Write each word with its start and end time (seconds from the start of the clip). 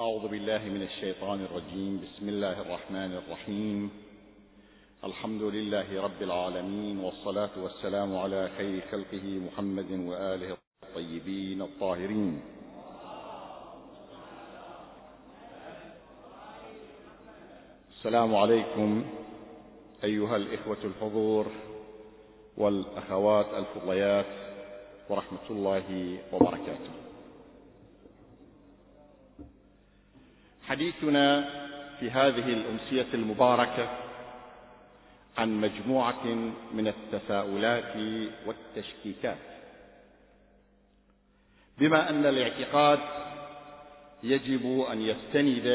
أعوذ 0.00 0.28
بالله 0.28 0.58
من 0.58 0.82
الشيطان 0.82 1.40
الرجيم. 1.44 2.00
بسم 2.04 2.28
الله 2.28 2.60
الرحمن 2.60 3.12
الرحيم. 3.16 3.90
الحمد 5.04 5.42
لله 5.42 6.02
رب 6.02 6.20
العالمين 6.22 7.00
والصلاة 7.00 7.50
والسلام 7.56 8.16
على 8.16 8.50
خير 8.58 8.82
خلقه 8.92 9.40
محمد 9.46 9.90
وآله 9.90 10.56
الطيبين 10.82 11.62
الطاهرين. 11.62 12.40
السلام 17.96 18.36
عليكم 18.36 19.04
أيها 20.04 20.36
الإخوة 20.36 20.82
الحضور 20.84 21.46
والأخوات 22.56 23.46
الفضليات 23.54 24.26
ورحمة 25.08 25.46
الله 25.50 26.18
وبركاته. 26.32 27.05
حديثنا 30.68 31.48
في 32.00 32.10
هذه 32.10 32.52
الأمسية 32.52 33.06
المباركة 33.14 33.88
عن 35.38 35.60
مجموعة 35.60 36.24
من 36.72 36.88
التساؤلات 36.88 37.96
والتشكيكات. 38.46 39.36
بما 41.78 42.10
أن 42.10 42.26
الاعتقاد 42.26 42.98
يجب 44.22 44.80
أن 44.92 45.02
يستند 45.02 45.66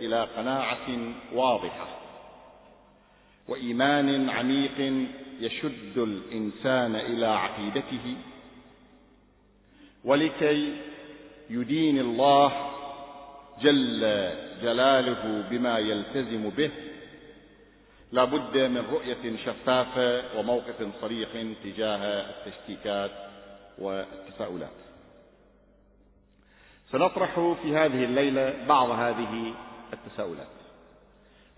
إلى 0.00 0.24
قناعة 0.36 1.14
واضحة 1.32 1.86
وإيمان 3.48 4.30
عميق 4.30 5.06
يشد 5.40 5.98
الإنسان 5.98 6.96
إلى 6.96 7.26
عقيدته 7.26 8.16
ولكي 10.04 10.76
يدين 11.50 11.98
الله 11.98 12.73
جل 13.60 14.00
جلاله 14.62 15.44
بما 15.50 15.78
يلتزم 15.78 16.50
به 16.50 16.70
لا 18.12 18.24
بد 18.24 18.56
من 18.56 18.84
رؤية 18.92 19.36
شفافة 19.44 20.38
وموقف 20.38 20.88
صريح 21.00 21.28
تجاه 21.64 22.30
التشكيكات 22.30 23.10
والتساؤلات. 23.78 24.70
سنطرح 26.92 27.34
في 27.62 27.76
هذه 27.76 28.04
الليلة 28.04 28.64
بعض 28.68 28.90
هذه 28.90 29.54
التساؤلات 29.92 30.46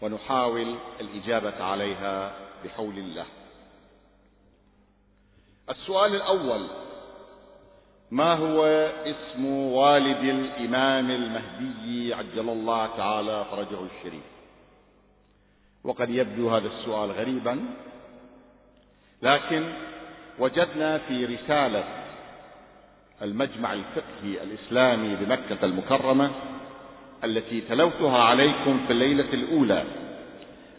ونحاول 0.02 0.74
الإجابة 1.00 1.64
عليها 1.64 2.32
بحول 2.64 2.98
الله. 2.98 3.26
السؤال 5.70 6.14
الأول 6.14 6.66
ما 8.10 8.34
هو 8.34 8.66
اسم 9.06 9.46
والد 9.46 10.24
الإمام 10.24 11.10
المهدي 11.10 12.14
عجل 12.14 12.48
الله 12.48 12.86
تعالى 12.96 13.44
فرجه 13.50 13.78
الشريف؟ 13.96 14.22
وقد 15.84 16.10
يبدو 16.10 16.50
هذا 16.50 16.66
السؤال 16.66 17.10
غريبا 17.10 17.58
لكن 19.22 19.72
وجدنا 20.38 20.98
في 20.98 21.24
رسالة 21.24 21.84
المجمع 23.22 23.72
الفقهي 23.72 24.42
الإسلامي 24.42 25.16
بمكة 25.16 25.64
المكرمة 25.64 26.30
التي 27.24 27.60
تلوتها 27.60 28.18
عليكم 28.22 28.80
في 28.86 28.92
الليلة 28.92 29.32
الأولى 29.32 29.84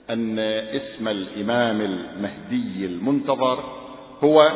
أن 0.10 0.40
اسم 0.40 1.08
الإمام 1.08 1.82
المهدي 1.82 2.86
المنتظر 2.86 3.64
هو 4.24 4.52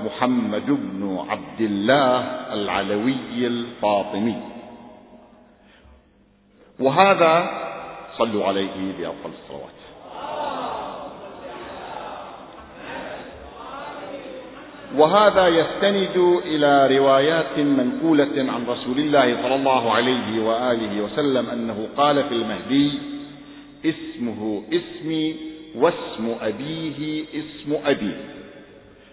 محمد 0.00 0.66
بن 0.66 1.24
عبد 1.28 1.60
الله 1.60 2.20
العلوي 2.52 3.46
الفاطمي. 3.46 4.36
وهذا 6.80 7.50
صلوا 8.18 8.44
عليه 8.46 8.92
بأفضل 8.98 9.30
الصلوات. 9.42 9.74
وهذا 14.96 15.48
يستند 15.48 16.16
إلى 16.44 16.98
روايات 16.98 17.58
منقولة 17.58 18.52
عن 18.52 18.66
رسول 18.68 18.98
الله 18.98 19.42
صلى 19.42 19.54
الله 19.54 19.92
عليه 19.92 20.42
وآله 20.46 21.02
وسلم 21.02 21.50
أنه 21.50 21.88
قال 21.96 22.24
في 22.24 22.34
المهدي 22.34 22.98
اسمه 23.84 24.62
اسمي 24.72 25.36
واسم 25.74 26.34
أبيه 26.40 27.24
اسم 27.34 27.76
أبي. 27.84 28.14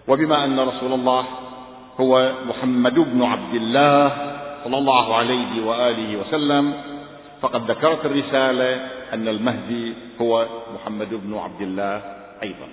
وبما 0.08 0.46
أن 0.46 0.60
رسول 0.60 0.94
الله 0.94 1.26
هو 2.00 2.34
محمد 2.46 2.94
بن 2.94 3.24
عبد 3.24 3.54
الله 3.56 4.10
صلى 4.64 4.78
الله 4.78 5.16
عليه 5.16 5.66
وآله 5.66 6.18
وسلم 6.18 6.74
فقد 7.42 7.72
ذكرت 7.72 8.06
الرسالة 8.06 8.76
أن 9.14 9.28
المهدي 9.28 9.94
هو 10.22 10.48
محمد 10.76 11.10
بن 11.14 11.38
عبد 11.38 11.62
الله 11.62 12.02
أيضا. 12.44 12.68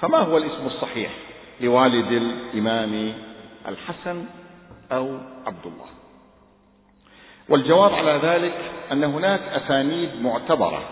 فما 0.00 0.18
هو 0.18 0.36
الاسم 0.36 0.66
الصحيح 0.66 1.10
لوالد 1.60 2.12
الإمام 2.12 3.14
الحسن 3.68 4.24
أو 4.92 5.18
عبد 5.46 5.66
الله؟ 5.66 5.86
والجواب 7.48 7.92
على 7.92 8.20
ذلك 8.22 8.54
أن 8.92 9.04
هناك 9.04 9.40
أسانيد 9.40 10.22
معتبرة 10.22 10.82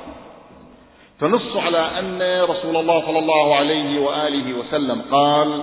تنص 1.22 1.56
على 1.56 1.78
أن 1.98 2.42
رسول 2.50 2.76
الله 2.76 3.06
صلى 3.06 3.18
الله 3.18 3.56
عليه 3.56 4.00
وآله 4.00 4.58
وسلم 4.58 5.02
قال 5.10 5.62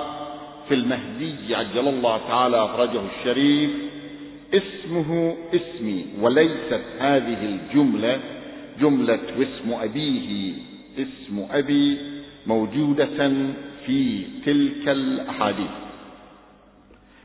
في 0.68 0.74
المهدي 0.74 1.56
عجل 1.56 1.88
الله 1.88 2.20
تعالى 2.28 2.70
فرجه 2.78 3.02
الشريف 3.20 3.72
اسمه 4.53 5.38
اسمي 5.53 6.06
وليست 6.22 6.81
هذه 7.00 7.46
الجملة 7.46 8.19
جملة 8.80 9.19
واسم 9.40 9.74
أبيه. 9.84 10.53
اسم 10.98 11.46
أبي 11.52 11.98
موجودة 12.48 13.31
في 13.86 14.24
تلك 14.46 14.90
الأحاديث. 14.90 15.72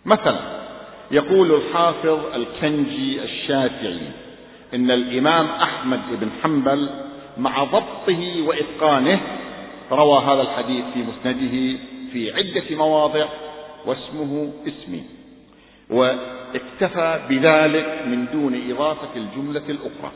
مثلا 0.07 0.41
يقول 1.11 1.55
الحافظ 1.55 2.19
الكنجي 2.35 3.23
الشافعي 3.25 4.01
إن 4.75 4.91
الإمام 4.91 5.47
أحمد 5.47 6.01
بن 6.21 6.29
حنبل 6.43 6.89
مع 7.39 7.65
ضبطه 7.65 8.43
وإتقانه 8.43 9.21
روى 9.93 10.19
هذا 10.19 10.43
الحديث 10.43 10.85
في 10.95 11.03
مسنده 11.03 11.79
في 12.13 12.33
عدة 12.33 12.77
مواضع 12.77 13.27
واسمه 13.87 14.53
اسمي. 14.69 15.05
واكتفى 15.91 17.21
بذلك 17.29 18.03
من 18.07 18.27
دون 18.33 18.71
إضافة 18.71 19.09
الجملة 19.17 19.63
الأخرى. 19.69 20.13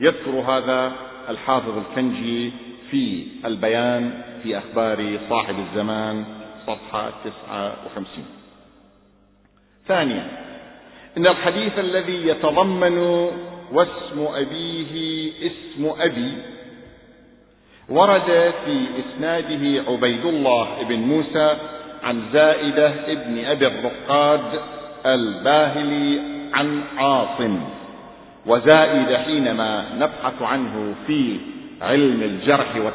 يذكر 0.00 0.30
هذا 0.30 0.92
الحافظ 1.28 1.78
الكنجي 1.78 2.52
في 2.90 3.26
البيان 3.44 4.22
في 4.42 4.58
أخبار 4.58 5.18
صاحب 5.28 5.54
الزمان 5.58 6.24
صفحة 6.66 7.10
59 7.24 8.24
ثانيا 9.86 10.28
إن 11.16 11.26
الحديث 11.26 11.78
الذي 11.78 12.28
يتضمن 12.28 13.26
واسم 13.72 14.26
أبيه 14.34 15.32
اسم 15.42 15.92
أبي. 16.00 16.32
ورد 17.88 18.52
في 18.64 18.86
إسناده 19.00 19.90
عبيد 19.90 20.24
الله 20.24 20.82
بن 20.88 20.98
موسى 20.98 21.56
عن 22.02 22.22
زائدة 22.32 22.92
ابن 23.06 23.44
أبي 23.44 23.66
الرقاد 23.66 24.60
الباهلي 25.06 26.20
عن 26.52 26.80
عاصم. 26.96 27.60
وزائدة 28.46 29.18
حينما 29.18 29.84
نبحث 29.98 30.42
عنه 30.42 30.94
في 31.06 31.36
علم 31.82 32.22
الجرح 32.22 32.92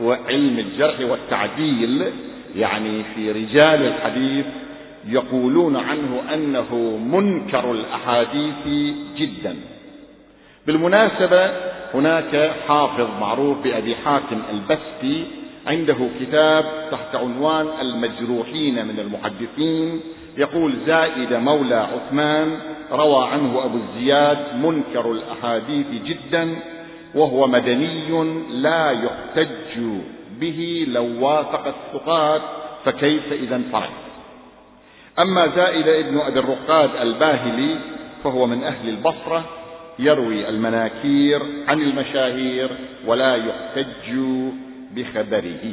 وعلم 0.00 0.58
الجرح 0.58 1.00
والتعديل 1.00 2.12
يعني 2.56 3.02
في 3.14 3.32
رجال 3.32 3.86
الحديث 3.86 4.46
يقولون 5.08 5.76
عنه 5.76 6.22
أنه 6.34 6.74
منكر 6.96 7.72
الأحاديث 7.72 8.94
جدا. 9.16 9.56
بالمناسبة 10.66 11.50
هناك 11.94 12.52
حافظ 12.68 13.08
معروف 13.20 13.58
بأبي 13.58 13.96
حاتم 13.96 14.42
البستي 14.50 15.26
عنده 15.66 15.96
كتاب 16.20 16.64
تحت 16.90 17.14
عنوان 17.14 17.66
المجروحين 17.80 18.86
من 18.86 18.98
المحدثين 19.00 20.00
يقول 20.36 20.74
زائد 20.86 21.32
مولى 21.32 21.74
عثمان 21.74 22.58
روى 22.92 23.26
عنه 23.26 23.64
أبو 23.64 23.78
الزياد 23.78 24.38
منكر 24.62 25.12
الأحاديث 25.12 25.86
جدا 26.04 26.56
وهو 27.14 27.46
مدني 27.46 28.24
لا 28.50 28.90
يحتج 28.90 29.78
به 30.40 30.86
لو 30.88 31.24
وافق 31.26 31.66
الثقات 31.66 32.42
فكيف 32.84 33.32
إذا 33.32 33.62
فرد 33.72 34.04
أما 35.18 35.48
زائد 35.56 35.88
ابن 35.88 36.18
أبي 36.18 36.38
الرقاد 36.38 36.90
الباهلي 37.00 37.76
فهو 38.24 38.46
من 38.46 38.64
أهل 38.64 38.88
البصرة 38.88 39.44
يروي 39.98 40.48
المناكير 40.48 41.42
عن 41.68 41.82
المشاهير 41.82 42.70
ولا 43.06 43.36
يحتج 43.36 44.14
بخبره. 44.94 45.72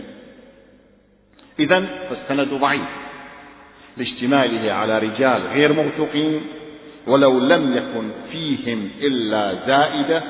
إذا 1.60 1.86
فالسند 2.10 2.54
ضعيف 2.54 2.90
لاشتماله 3.98 4.72
على 4.72 5.00
رجال 5.00 5.42
غير 5.54 5.74
موثوقين 5.74 6.42
ولو 7.08 7.40
لم 7.40 7.78
يكن 7.78 8.10
فيهم 8.32 8.90
إلا 9.02 9.58
زائدة 9.68 10.24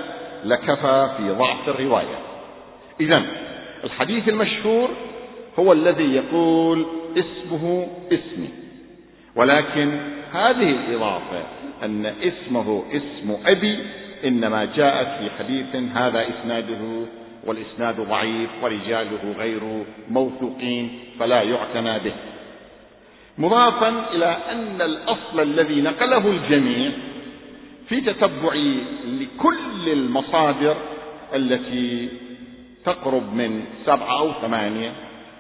لكفى 0.46 1.10
في 1.18 1.32
ضعف 1.32 1.70
الرواية. 1.70 2.20
إذا 3.02 3.24
الحديث 3.84 4.30
المشهور 4.30 4.90
هو 5.60 5.74
الذي 5.74 6.16
يقول 6.16 6.86
اسمه 7.18 7.88
اسمي. 8.08 8.50
ولكن 9.36 10.00
هذه 10.34 10.72
الإضافة 10.72 11.44
أن 11.84 12.06
اسمه 12.06 12.84
اسم 12.92 13.38
أبي 13.46 13.80
إنما 14.26 14.66
جاءت 14.66 15.08
في 15.08 15.30
حديث 15.40 15.76
هذا 15.76 16.26
إسناده 16.30 17.06
والإسناد 17.46 17.96
ضعيف 18.02 18.50
ورجاله 18.62 19.36
غير 19.38 19.62
موثوقين 20.10 21.00
فلا 21.20 21.42
يعتنى 21.42 22.00
به. 22.00 22.14
مضافا 23.38 24.06
إلى 24.14 24.38
أن 24.52 24.82
الأصل 24.82 25.40
الذي 25.40 25.82
نقله 25.82 26.28
الجميع 26.28 26.92
في 27.90 28.02
تتبع 28.02 28.54
لكل 29.06 29.90
المصادر 29.90 30.76
التي 31.36 32.10
تقرب 32.86 33.34
من 33.36 33.64
سبعة 33.86 34.20
أو 34.20 34.32
ثمانية 34.42 34.92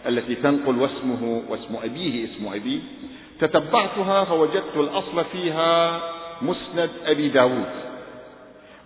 التي 0.07 0.35
تنقل 0.35 0.77
واسمه 0.77 1.44
واسم 1.49 1.75
أبيه 1.83 2.25
اسم 2.25 2.47
أبيه 2.47 2.79
تتبعتها 3.41 4.23
فوجدت 4.23 4.75
الأصل 4.75 5.25
فيها 5.31 5.99
مسند 6.41 6.89
أبي 7.05 7.29
داود. 7.29 7.65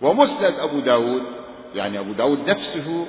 ومسند 0.02 0.54
أبو 0.60 0.80
داود 0.80 1.22
يعني 1.74 1.98
أبو 1.98 2.12
داود 2.12 2.50
نفسه 2.50 3.06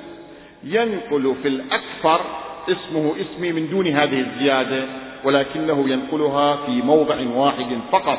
ينقل 0.64 1.34
في 1.42 1.48
الأكثر 1.48 2.20
اسمه 2.68 3.14
اسمي 3.20 3.52
من 3.52 3.70
دون 3.70 3.86
هذه 3.86 4.20
الزيادة 4.20 4.84
ولكنه 5.24 5.88
ينقلها 5.88 6.56
في 6.56 6.70
موضع 6.70 7.16
واحد 7.34 7.78
فقط. 7.92 8.18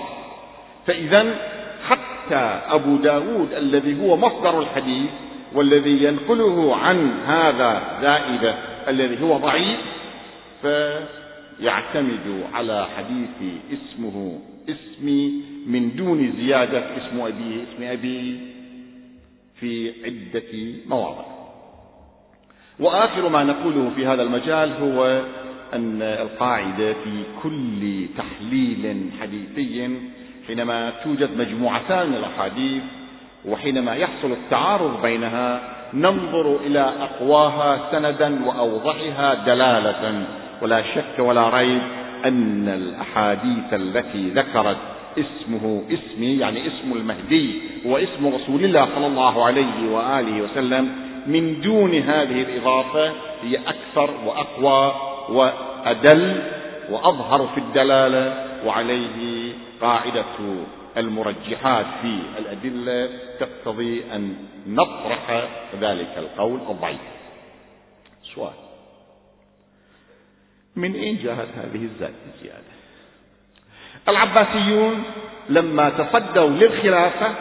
فإذا 0.87 1.25
حتى 1.89 2.61
أبو 2.69 2.95
داود 2.95 3.53
الذي 3.53 4.01
هو 4.01 4.17
مصدر 4.17 4.59
الحديث 4.59 5.09
والذي 5.53 6.03
ينقله 6.03 6.75
عن 6.75 7.11
هذا 7.27 7.81
زائدة 8.01 8.55
الذي 8.87 9.23
هو 9.23 9.37
ضعيف 9.37 9.79
فيعتمد 11.59 12.44
على 12.53 12.88
حديث 12.97 13.53
اسمه 13.73 14.39
اسمي 14.69 15.41
من 15.67 15.95
دون 15.95 16.33
زيادة 16.38 16.79
اسم 16.97 17.21
أبيه 17.21 17.63
اسم 17.63 17.83
أبي 17.83 18.39
في 19.59 19.91
عدة 20.06 20.81
مواضع. 20.89 21.25
وآخر 22.79 23.29
ما 23.29 23.44
نقوله 23.44 23.91
في 23.95 24.06
هذا 24.06 24.21
المجال 24.21 24.71
هو 24.81 25.23
أن 25.73 26.01
القاعدة 26.01 26.94
في 26.94 27.23
كل 27.44 28.06
تحليل 28.17 29.09
حديثي 29.21 30.00
حينما 30.47 30.94
توجد 31.03 31.38
مجموعتان 31.38 32.09
من 32.09 32.15
الأحاديث 32.15 32.83
وحينما 33.45 33.95
يحصل 33.95 34.31
التعارض 34.31 35.01
بينها 35.01 35.61
ننظر 35.94 36.56
إلى 36.65 36.79
أقواها 36.79 37.91
سندا 37.91 38.45
وأوضحها 38.45 39.33
دلالة 39.33 40.25
ولا 40.61 40.83
شك 40.95 41.19
ولا 41.19 41.50
ريب 41.50 41.81
أن 42.25 42.67
الأحاديث 42.67 43.73
التي 43.73 44.29
ذكرت 44.29 44.77
اسمه 45.17 45.83
اسمي 45.89 46.38
يعني 46.38 46.67
اسم 46.67 46.94
المهدي 46.94 47.61
واسم 47.85 48.27
رسول 48.27 48.63
الله 48.63 48.88
صلى 48.95 49.07
الله 49.07 49.45
عليه 49.45 49.91
وآله 49.91 50.41
وسلم 50.41 50.91
من 51.27 51.61
دون 51.61 51.95
هذه 51.95 52.41
الإضافة 52.41 53.11
هي 53.44 53.57
أكثر 53.57 54.09
وأقوى 54.25 54.94
وأدل 55.29 56.41
وأظهر 56.89 57.47
في 57.56 57.59
الدلالة 57.59 58.45
وعليه 58.65 59.53
قاعدة 59.81 60.25
المرجحات 60.97 61.85
في 62.01 62.19
الأدلة 62.39 63.09
تقتضي 63.39 64.03
أن 64.15 64.33
نطرح 64.67 65.47
ذلك 65.81 66.13
القول 66.17 66.59
الضعيف. 66.69 67.00
سؤال. 68.35 68.69
من 70.81 70.95
أين 70.95 71.19
جاءت 71.23 71.47
هذه 71.57 71.87
الزيادة 71.93 72.69
العباسيون 74.07 75.03
لما 75.49 75.89
تصدوا 75.89 76.49
للخلافة 76.49 77.31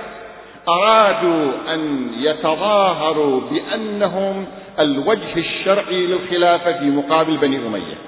أرادوا 0.69 1.53
أن 1.75 2.11
يتظاهروا 2.19 3.41
بأنهم 3.41 4.47
الوجه 4.79 5.37
الشرعي 5.37 6.07
للخلافة 6.07 6.79
في 6.79 6.85
مقابل 6.85 7.37
بني 7.37 7.57
أمية. 7.57 7.99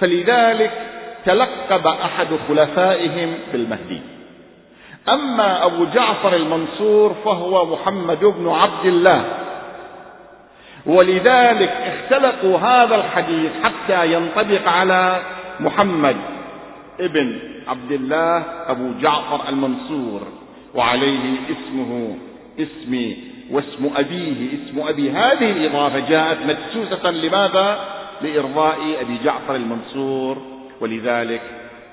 فلذلك 0.00 0.72
تلقب 1.24 1.86
أحد 1.86 2.26
خلفائهم 2.48 3.34
بالمهدي. 3.52 4.00
أما 5.08 5.66
أبو 5.66 5.84
جعفر 5.84 6.36
المنصور 6.36 7.14
فهو 7.24 7.66
محمد 7.66 8.24
بن 8.24 8.48
عبد 8.48 8.86
الله 8.86 9.24
ولذلك 10.86 11.70
اختلقوا 11.70 12.58
هذا 12.58 12.96
الحديث 12.96 13.50
حتى 13.62 14.12
ينطبق 14.12 14.68
على 14.68 15.20
محمد 15.60 16.16
ابن 17.00 17.38
عبد 17.68 17.92
الله 17.92 18.42
أبو 18.66 18.92
جعفر 19.00 19.48
المنصور 19.48 20.22
وعليه 20.74 21.38
اسمه 21.50 22.16
اسمي 22.58 23.16
واسم 23.50 23.90
أبيه 23.96 24.48
اسم 24.54 24.88
أبي. 24.88 25.10
هذه 25.10 25.50
الإضافة 25.50 25.98
جاءت 25.98 26.38
مدسوسة 26.46 27.10
لماذا؟ 27.10 27.78
لإرضاء 28.22 28.76
أبي 29.00 29.18
جعفر 29.24 29.56
المنصور. 29.56 30.38
ولذلك 30.80 31.42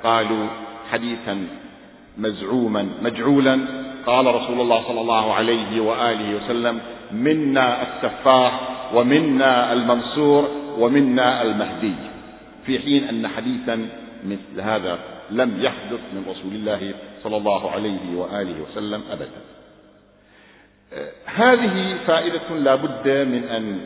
قالوا 0.03 0.47
حديثا 0.91 1.47
مزعوما 2.17 2.89
مجعولا. 3.01 3.59
قال 4.05 4.35
رسول 4.35 4.61
الله 4.61 4.83
صلى 4.87 5.01
الله 5.01 5.33
عليه 5.33 5.81
وآله 5.81 6.35
وسلم 6.35 6.79
منا 7.11 7.81
السفاح 7.81 8.72
ومنا 8.93 9.73
المنصور 9.73 10.47
ومنا 10.79 11.41
المهدي. 11.41 11.93
في 12.65 12.79
حين 12.79 13.03
أن 13.03 13.27
حديثا 13.27 13.87
مثل 14.25 14.61
هذا 14.61 14.99
لم 15.31 15.61
يحدث 15.61 15.99
من 16.13 16.25
رسول 16.29 16.53
الله 16.55 16.93
صلى 17.23 17.37
الله 17.37 17.71
عليه 17.71 18.15
وآله 18.15 18.55
وسلم 18.61 19.01
أبدا. 19.11 19.41
هذه 21.25 21.95
فائدة 22.07 22.49
لا 22.59 22.75
بد 22.75 23.07
من 23.07 23.43
أن 23.43 23.79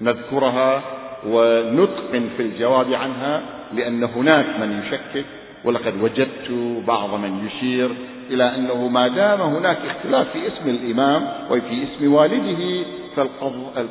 نذكرها 0.00 0.82
ونتقن 1.26 2.28
في 2.36 2.42
الجواب 2.42 2.92
عنها 2.94 3.40
لأن 3.74 4.04
هناك 4.04 4.46
من 4.60 4.82
يشكك 4.82 5.24
ولقد 5.64 6.02
وجدت 6.02 6.50
بعض 6.86 7.14
من 7.14 7.46
يشير 7.46 7.90
إلى 8.30 8.54
أنه 8.54 8.88
ما 8.88 9.08
دام 9.08 9.40
هناك 9.40 9.78
اختلاف 9.86 10.26
في 10.32 10.38
اسم 10.46 10.68
الإمام 10.68 11.28
وفي 11.50 11.84
اسم 11.84 12.12
والده 12.12 12.86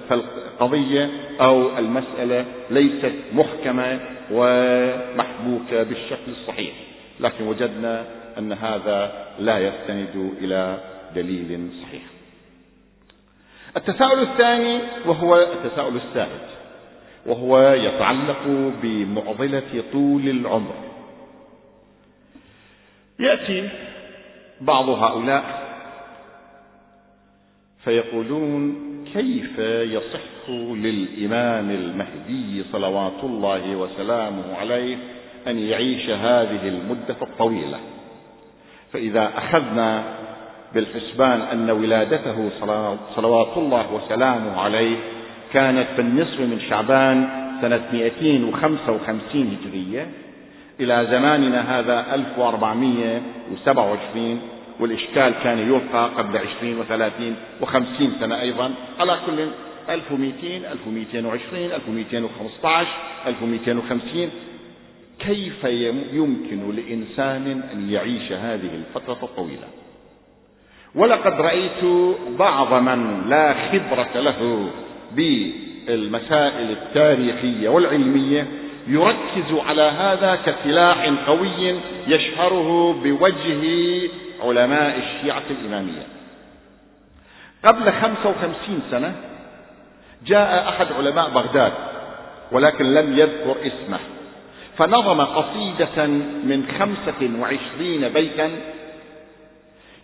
فالقضية 0.09 1.09
أو 1.41 1.77
المسألة 1.77 2.45
ليست 2.69 3.13
محكمة 3.33 3.99
ومحبوكة 4.31 5.83
بالشكل 5.83 6.31
الصحيح 6.31 6.73
لكن 7.19 7.47
وجدنا 7.47 8.05
أن 8.37 8.53
هذا 8.53 9.25
لا 9.39 9.59
يستند 9.59 10.33
إلى 10.41 10.77
دليل 11.15 11.69
صحيح. 11.81 12.01
التساؤل 13.77 14.21
الثاني 14.21 14.79
وهو 15.05 15.35
التساؤل 15.35 15.95
السائد 15.95 16.41
وهو 17.25 17.59
يتعلق 17.59 18.71
بمعضلة 18.81 19.83
طول 19.91 20.29
العمر. 20.29 20.75
يأتي 23.19 23.69
بعض 24.61 24.89
هؤلاء 24.89 25.63
فيقولون 27.83 28.92
كيف 29.13 29.59
يصح 29.93 30.49
للإمام 30.49 31.69
المهدي 31.71 32.63
صلوات 32.71 33.23
الله 33.23 33.75
وسلامه 33.75 34.43
عليه 34.59 34.97
أن 35.47 35.59
يعيش 35.59 36.09
هذه 36.09 36.67
المدة 36.67 37.15
الطويلة؟ 37.21 37.77
فإذا 38.93 39.31
أخذنا 39.37 40.03
بالحسبان 40.73 41.41
أن 41.41 41.69
ولادته 41.71 42.49
صلوات 43.15 43.57
الله 43.57 43.93
وسلامه 43.93 44.61
عليه 44.61 44.95
كانت 45.53 45.87
في 45.95 46.01
النصف 46.01 46.39
من 46.39 46.59
شعبان 46.69 47.27
سنة 47.61 47.81
255 47.93 49.57
هجرية 49.61 50.07
إلى 50.79 51.07
زماننا 51.11 51.79
هذا 51.79 52.15
1427 52.15 54.41
والإشكال 54.79 55.33
كان 55.43 55.59
يلقى 55.59 56.09
قبل 56.17 56.37
20 56.37 56.83
و30 56.83 57.63
و50 57.65 58.19
سنة 58.19 58.41
أيضا 58.41 58.71
على 58.99 59.19
كل 59.25 59.47
1200 59.89 60.71
1220 60.71 61.71
1215 61.71 62.87
1250 63.27 64.29
كيف 65.19 65.63
يمكن 66.13 66.75
لإنسان 66.75 67.61
أن 67.73 67.89
يعيش 67.89 68.31
هذه 68.31 68.69
الفترة 68.75 69.19
الطويلة 69.23 69.67
ولقد 70.95 71.41
رأيت 71.41 71.83
بعض 72.39 72.73
من 72.73 73.29
لا 73.29 73.55
خبرة 73.71 74.21
له 74.21 74.69
بالمسائل 75.15 76.71
التاريخية 76.71 77.69
والعلمية 77.69 78.47
يركز 78.87 79.53
على 79.67 79.81
هذا 79.81 80.35
كسلاح 80.35 81.13
قوي 81.27 81.75
يشهره 82.07 82.93
بوجه 83.03 84.09
علماء 84.41 84.97
الشيعة 84.97 85.43
الإمامية. 85.49 86.03
قبل 87.65 87.91
خمسة 87.91 88.29
وخمسين 88.29 88.79
سنة 88.91 89.15
جاء 90.25 90.69
أحد 90.69 90.87
علماء 90.91 91.29
بغداد 91.29 91.73
ولكن 92.51 92.93
لم 92.93 93.17
يذكر 93.19 93.55
اسمه 93.61 93.99
فنظم 94.77 95.21
قصيدة 95.21 96.07
من 96.43 96.65
خمسة 96.79 97.39
وعشرين 97.41 98.09
بيتا 98.09 98.51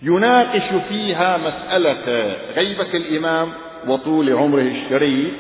يناقش 0.01 0.83
فيها 0.89 1.38
مسألة 1.38 2.36
غيبة 2.55 2.93
الإمام 2.93 3.50
وطول 3.88 4.33
عمره 4.33 4.62
الشريف 4.62 5.33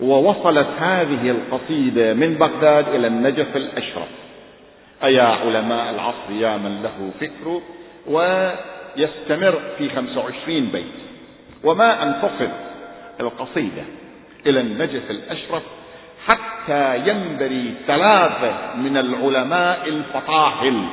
ووصلت 0.00 0.68
هذه 0.78 1.30
القصيدة 1.30 2.14
من 2.14 2.34
بغداد 2.34 2.88
إلى 2.88 3.06
النجف 3.06 3.56
الأشرف. 3.56 4.08
أيا 5.04 5.22
علماء 5.22 5.90
العصر 5.90 6.32
يا 6.32 6.56
من 6.56 6.82
له 6.82 7.10
فكر 7.20 7.60
ويستمر 8.06 9.60
في 9.78 9.88
25 9.88 10.66
بيت. 10.66 10.84
وما 11.64 12.02
أن 12.02 12.22
تصل 12.22 12.50
القصيدة 13.20 13.82
إلى 14.46 14.60
النجف 14.60 15.10
الأشرف 15.10 15.62
حتى 16.26 16.96
ينبري 17.08 17.74
ثلاثة 17.86 18.74
من 18.76 18.96
العلماء 18.96 19.88
الفطاحل 19.88 20.84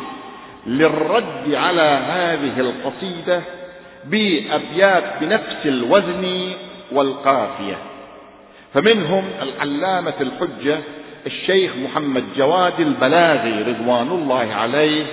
للرد 0.68 1.54
على 1.54 2.00
هذه 2.08 2.60
القصيدة 2.60 3.42
بأبيات 4.06 5.04
بنفس 5.22 5.66
الوزن 5.66 6.54
والقافية. 6.92 7.78
فمنهم 8.74 9.30
العلامة 9.42 10.14
الحجة 10.22 10.80
الشيخ 11.26 11.76
محمد 11.76 12.24
جواد 12.38 12.80
البلاغي 12.80 13.62
رضوان 13.62 14.08
الله 14.08 14.54
عليه 14.54 15.06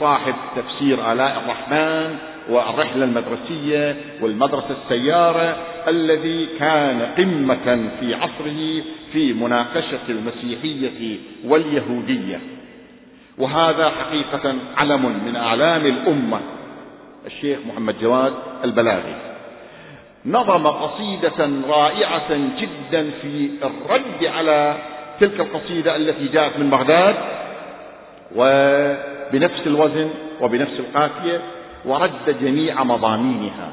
صاحب 0.00 0.34
تفسير 0.56 1.12
آلاء 1.12 1.42
الرحمن 1.44 2.16
والرحلة 2.48 3.04
المدرسية 3.04 3.96
والمدرسة 4.20 4.76
السيارة 4.84 5.56
الذي 5.88 6.48
كان 6.58 7.02
قمة 7.18 7.88
في 8.00 8.14
عصره 8.14 8.82
في 9.12 9.32
مناقشة 9.32 10.06
المسيحية 10.08 11.18
واليهودية. 11.44 12.40
وهذا 13.38 13.90
حقيقة 13.90 14.54
علم 14.76 15.06
من 15.26 15.36
أعلام 15.36 15.86
الأمة 15.86 16.40
الشيخ 17.26 17.58
محمد 17.68 17.94
جواد 18.00 18.32
البلاغي. 18.64 19.16
نظم 20.26 20.66
قصيدة 20.66 21.50
رائعة 21.68 22.30
جدا 22.60 23.10
في 23.22 23.50
الرد 23.62 24.24
على 24.24 24.76
تلك 25.20 25.40
القصيدة 25.40 25.96
التي 25.96 26.28
جاءت 26.28 26.58
من 26.58 26.70
بغداد 26.70 27.14
وبنفس 28.36 29.66
الوزن 29.66 30.10
وبنفس 30.40 30.80
القافية 30.80 31.40
ورد 31.84 32.36
جميع 32.42 32.84
مضامينها. 32.84 33.72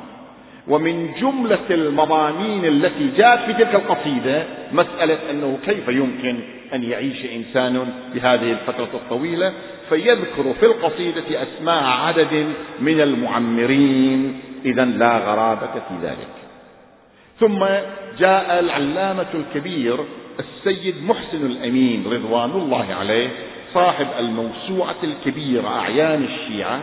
ومن 0.68 1.14
جملة 1.22 1.70
المضامين 1.70 2.66
التي 2.66 3.12
جاءت 3.18 3.40
في 3.40 3.54
تلك 3.54 3.76
القصيدة 3.76 4.44
مسألة 4.72 5.18
أنه 5.32 5.58
كيف 5.66 5.88
يمكن 5.88 6.40
أن 6.74 6.84
يعيش 6.84 7.26
إنسان 7.36 7.90
بهذه 8.14 8.52
الفترة 8.52 8.90
الطويلة 8.94 9.54
فيذكر 9.90 10.54
في 10.60 10.66
القصيدة 10.66 11.24
أسماء 11.44 11.84
عدد 11.84 12.54
من 12.80 13.02
المعمرين. 13.02 14.42
إذا 14.66 14.86
لا 14.86 15.18
غرابة 15.18 15.74
في 15.74 15.96
ذلك. 16.04 16.34
ثم 17.40 17.66
جاء 18.20 18.60
العلامة 18.60 19.26
الكبير 19.34 19.98
السيد 20.40 21.04
محسن 21.04 21.46
الأمين 21.46 22.04
رضوان 22.08 22.52
الله 22.52 22.94
عليه 23.00 23.30
صاحب 23.74 24.08
الموسوعة 24.20 24.96
الكبيرة 25.04 25.68
أعيان 25.68 26.24
الشيعة 26.24 26.80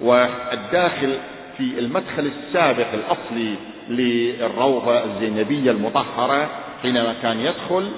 والداخل 0.00 1.18
في 1.58 1.78
المدخل 1.78 2.30
السابق 2.36 2.86
الأصلي 2.94 3.54
للروضة 3.88 5.04
الزينبية 5.04 5.70
المطهرة 5.70 6.50
حينما 6.82 7.14
كان 7.22 7.40
يدخل 7.40 7.88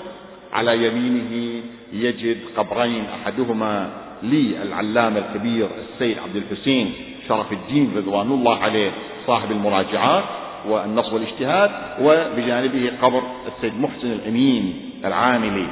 على 0.52 0.86
يمينه 0.86 1.62
يجد 1.92 2.36
قبرين 2.56 3.04
أحدهما 3.22 3.90
للعلامة 4.22 5.18
الكبير 5.18 5.68
السيد 5.92 6.18
عبد 6.18 6.36
الحسين 6.36 6.92
شرف 7.28 7.52
الدين 7.52 7.92
رضوان 7.96 8.32
الله 8.32 8.56
عليه 8.56 8.90
صاحب 9.26 9.50
المراجعات. 9.50 10.24
والنص 10.68 11.12
والاجتهاد 11.12 11.70
وبجانبه 12.00 12.92
قبر 13.02 13.22
السيد 13.46 13.80
محسن 13.80 14.12
الأمين 14.12 14.90
العاملي. 15.04 15.66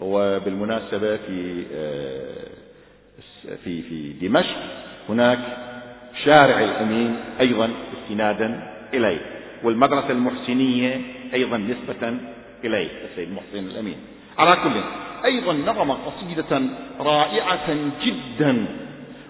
وبالمناسبة 0.00 1.16
في 1.16 1.64
آه، 1.74 3.56
في 3.64 3.82
في 3.82 4.12
دمشق 4.28 4.56
هناك 5.08 5.38
شارع 6.24 6.60
الأمين 6.60 7.16
أيضا 7.40 7.70
استنادا 7.94 8.70
إليه 8.94 9.20
والمدرسة 9.62 10.10
المحسنية 10.10 11.00
أيضا 11.34 11.56
نسبة 11.56 12.16
إليه 12.64 12.88
السيد 13.10 13.28
محسن 13.32 13.58
الأمين. 13.58 13.96
على 14.38 14.56
كل 14.56 14.80
أيضا 15.24 15.52
نظم 15.52 15.90
قصيدة 15.90 16.62
رائعة 17.00 17.76
جدا 18.04 18.66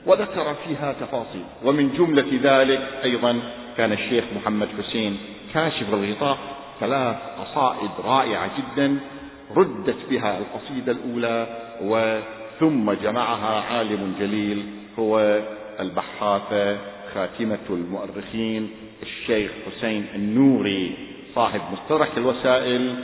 وذكر 0.06 0.54
فيها 0.54 0.94
تفاصيل. 1.00 1.44
ومن 1.64 1.94
جملة 1.98 2.40
ذلك 2.42 2.80
أيضا 3.04 3.40
كان 3.76 3.92
الشيخ 3.92 4.24
محمد 4.36 4.68
حسين 4.78 5.18
كاشف 5.54 5.94
الغطاء 5.94 6.38
ثلاث 6.80 7.16
قصائد 7.40 7.90
رائعة 8.04 8.50
جدا 8.58 8.96
ردت 9.56 9.96
بها 10.10 10.38
القصيدة 10.38 10.92
الأولى 10.92 11.46
وثم 11.82 12.92
جمعها 12.92 13.60
عالم 13.60 14.14
جليل 14.20 14.66
هو 14.98 15.40
البحاثة 15.80 16.78
خاتمة 17.14 17.66
المؤرخين 17.70 18.70
الشيخ 19.02 19.50
حسين 19.66 20.06
النوري. 20.14 20.92
صاحب 21.34 21.60
مصطلح 21.72 22.08
الوسائل 22.16 22.94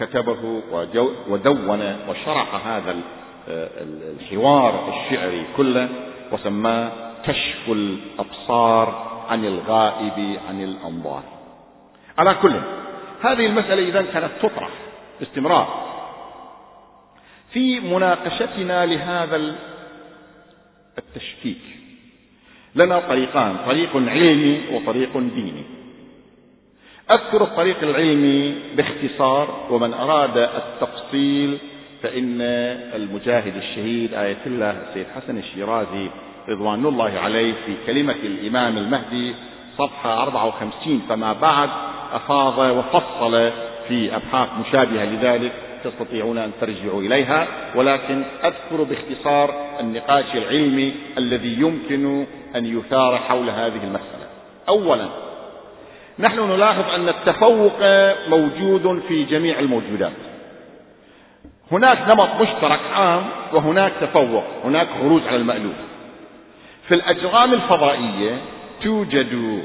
كتبه 0.00 0.62
ودون 1.28 1.96
وشرح 2.08 2.66
هذا 2.66 2.96
الحوار 3.48 4.88
الشعري 4.88 5.42
كله. 5.56 5.88
وسماه 6.32 6.92
كشف 7.26 7.68
الأبصار 7.68 9.06
عن 9.28 9.44
الغائب 9.44 10.38
عن 10.48 10.62
الأنظار. 10.64 11.22
على 12.18 12.34
كل 12.34 12.54
هذه 13.22 13.46
المسألة 13.46 13.88
إذا 13.88 14.02
كانت 14.02 14.30
تطرح 14.42 14.70
باستمرار. 15.20 15.86
في 17.52 17.80
مناقشتنا 17.80 18.86
لهذا 18.86 19.54
التشكيك 20.98 21.62
لنا 22.74 23.00
طريقان 23.00 23.56
طريق 23.66 23.96
علمي 23.96 24.60
وطريق 24.72 25.18
ديني. 25.18 25.64
أذكر 27.10 27.42
الطريق 27.42 27.82
العلمي 27.82 28.54
باختصار 28.76 29.66
ومن 29.70 29.94
أراد 29.94 30.36
التفصيل 30.38 31.58
فإن 32.02 32.40
المجاهد 32.94 33.56
الشهيد 33.56 34.14
آية 34.14 34.36
الله 34.46 34.70
السيد 34.70 35.06
حسن 35.16 35.38
الشيرازي 35.38 36.08
رضوان 36.48 36.86
الله 36.86 37.18
عليه 37.18 37.52
في 37.52 37.74
كلمة 37.86 38.16
الإمام 38.24 38.78
المهدي 38.78 39.34
صفحة 39.78 40.22
54 40.22 41.02
فما 41.08 41.32
بعد 41.32 41.70
أفاض 42.12 42.58
وفصل 42.58 43.50
في 43.88 44.16
أبحاث 44.16 44.48
مشابهة 44.66 45.04
لذلك 45.04 45.52
تستطيعون 45.84 46.38
أن 46.38 46.50
ترجعوا 46.60 47.02
إليها 47.02 47.46
ولكن 47.74 48.22
أذكر 48.44 48.82
باختصار 48.82 49.54
النقاش 49.80 50.34
العلمي 50.34 50.94
الذي 51.18 51.60
يمكن 51.60 52.26
أن 52.56 52.66
يثار 52.66 53.16
حول 53.16 53.50
هذه 53.50 53.84
المسألة. 53.84 54.26
أولا 54.68 55.08
نحن 56.18 56.50
نلاحظ 56.50 56.94
أن 56.94 57.08
التفوق 57.08 57.72
موجود 58.28 59.02
في 59.08 59.24
جميع 59.24 59.58
الموجودات. 59.58 60.12
هناك 61.72 61.98
نمط 62.14 62.28
مشترك 62.40 62.80
عام 62.94 63.22
وهناك 63.52 63.92
تفوق 64.00 64.44
هناك 64.64 64.88
خروج 65.00 65.22
على 65.26 65.36
المألوف 65.36 65.74
في 66.88 66.94
الأجرام 66.94 67.54
الفضائية 67.54 68.38
توجد 68.82 69.62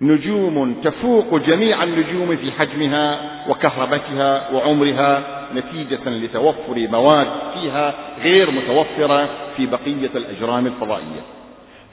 نجوم 0.00 0.74
تفوق 0.84 1.34
جميع 1.34 1.82
النجوم 1.82 2.36
في 2.36 2.52
حجمها 2.52 3.20
وكهربتها 3.48 4.50
وعمرها 4.52 5.22
نتيجة 5.54 6.08
لتوفر 6.08 6.88
مواد 6.90 7.28
فيها 7.54 7.94
غير 8.22 8.50
متوفرة 8.50 9.28
في 9.56 9.66
بقية 9.66 10.10
الأجرام 10.14 10.66
الفضائية. 10.66 11.20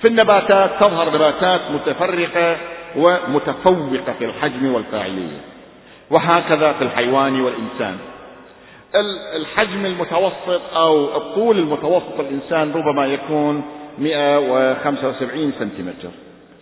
في 0.01 0.10
النباتات 0.10 0.84
تظهر 0.84 1.10
نباتات 1.15 1.62
متفرقة 1.72 2.58
ومتفوقة 2.96 4.13
في 4.20 4.25
الحجم 4.25 4.74
والفاعلية. 4.74 5.39
وهكذا 6.12 6.74
في 6.74 6.84
الحيوان 6.84 7.41
والإنسان. 7.41 7.98
الحجم 9.36 9.86
المتوسط 9.86 10.62
أو 10.75 11.18
الطول 11.18 11.60
المتوسط 11.60 12.20
الإنسان 12.20 12.72
ربما 12.74 13.06
يكون 13.06 13.64
175 14.00 15.54
سنتيمتر. 15.60 16.10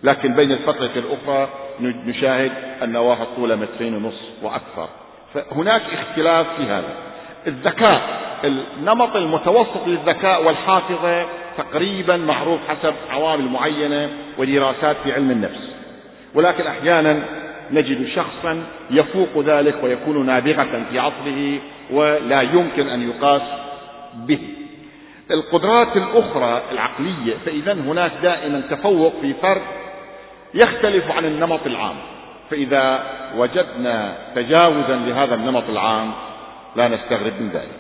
لكن 0.03 0.33
بين 0.35 0.51
الفترة 0.51 0.91
الأخرى 0.95 1.49
نشاهد 1.81 2.51
أن 2.83 2.95
واحد 2.95 3.25
طوله 3.35 3.55
مترين 3.55 3.95
ونصف 3.95 4.43
وأكثر. 4.43 4.87
فهناك 5.33 5.81
اختلاف 5.93 6.47
في 6.57 6.63
هذا. 6.63 6.93
الذكاء 7.47 8.01
النمط 8.43 9.15
المتوسط 9.15 9.87
للذكاء 9.87 10.45
والحافظة 10.45 11.25
تقريبا 11.57 12.17
معروف 12.17 12.59
حسب 12.67 12.93
عوامل 13.11 13.45
معينة 13.45 14.09
ودراسات 14.37 14.95
في 15.03 15.13
علم 15.13 15.31
النفس. 15.31 15.73
ولكن 16.35 16.67
أحيانا 16.67 17.19
نجد 17.71 18.07
شخصا 18.07 18.63
يفوق 18.91 19.43
ذلك 19.45 19.75
ويكون 19.83 20.25
نابغة 20.25 20.83
في 20.91 20.99
عصره 20.99 21.59
ولا 21.91 22.41
يمكن 22.41 22.89
أن 22.89 23.09
يقاس 23.09 23.41
به. 24.15 24.39
القدرات 25.31 25.97
الأخرى 25.97 26.61
العقلية 26.71 27.33
فإذا 27.45 27.73
هناك 27.73 28.11
دائما 28.21 28.61
تفوق 28.69 29.13
في 29.21 29.33
فرد 29.33 29.61
يختلف 30.53 31.11
عن 31.11 31.25
النمط 31.25 31.65
العام. 31.65 31.95
فإذا 32.49 33.03
وجدنا 33.37 34.15
تجاوزا 34.35 34.95
لهذا 34.95 35.35
النمط 35.35 35.69
العام 35.69 36.11
لا 36.75 36.87
نستغرب 36.87 37.33
من 37.39 37.49
ذلك. 37.53 37.79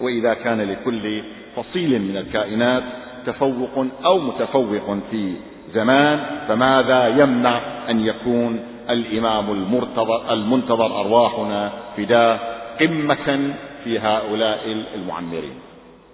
وإذا 0.00 0.34
كان 0.34 0.60
لكل 0.60 1.22
فصيل 1.56 2.02
من 2.02 2.16
الكائنات 2.16 2.82
تفوق 3.26 3.86
أو 4.04 4.18
متفوق 4.18 4.98
في 5.10 5.34
زمان 5.74 6.20
فماذا 6.48 7.08
يمنع 7.08 7.60
أن 7.90 8.06
يكون 8.06 8.60
الإمام 8.90 9.50
المرتضى 9.50 10.32
المنتظر 10.32 11.00
أرواحنا 11.00 11.72
فداه 11.96 12.38
قمة 12.80 13.54
في 13.84 13.98
هؤلاء 13.98 14.84
المعمرين. 14.94 15.58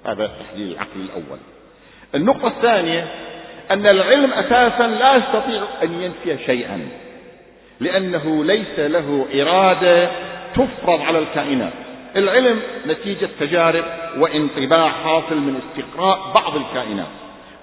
هذا 0.06 0.24
التحليل 0.24 0.72
العقلي 0.72 1.02
الأول. 1.04 1.38
النقطة 2.14 2.48
الثانية 2.48 3.06
أن 3.70 3.86
العلم 3.86 4.32
أساسا 4.32 4.86
لا 4.86 5.16
يستطيع 5.16 5.62
أن 5.82 6.02
ينفي 6.02 6.44
شيئا 6.46 6.88
لأنه 7.80 8.44
ليس 8.44 8.78
له 8.78 9.26
إرادة 9.34 10.10
تفرض 10.54 11.00
على 11.00 11.18
الكائنات. 11.18 11.72
العلم 12.16 12.60
نتيجة 12.86 13.28
تجارب 13.40 13.84
وانطباع 14.18 14.88
حاصل 14.88 15.36
من 15.36 15.60
استقراء 15.60 16.32
بعض 16.34 16.56
الكائنات 16.56 17.06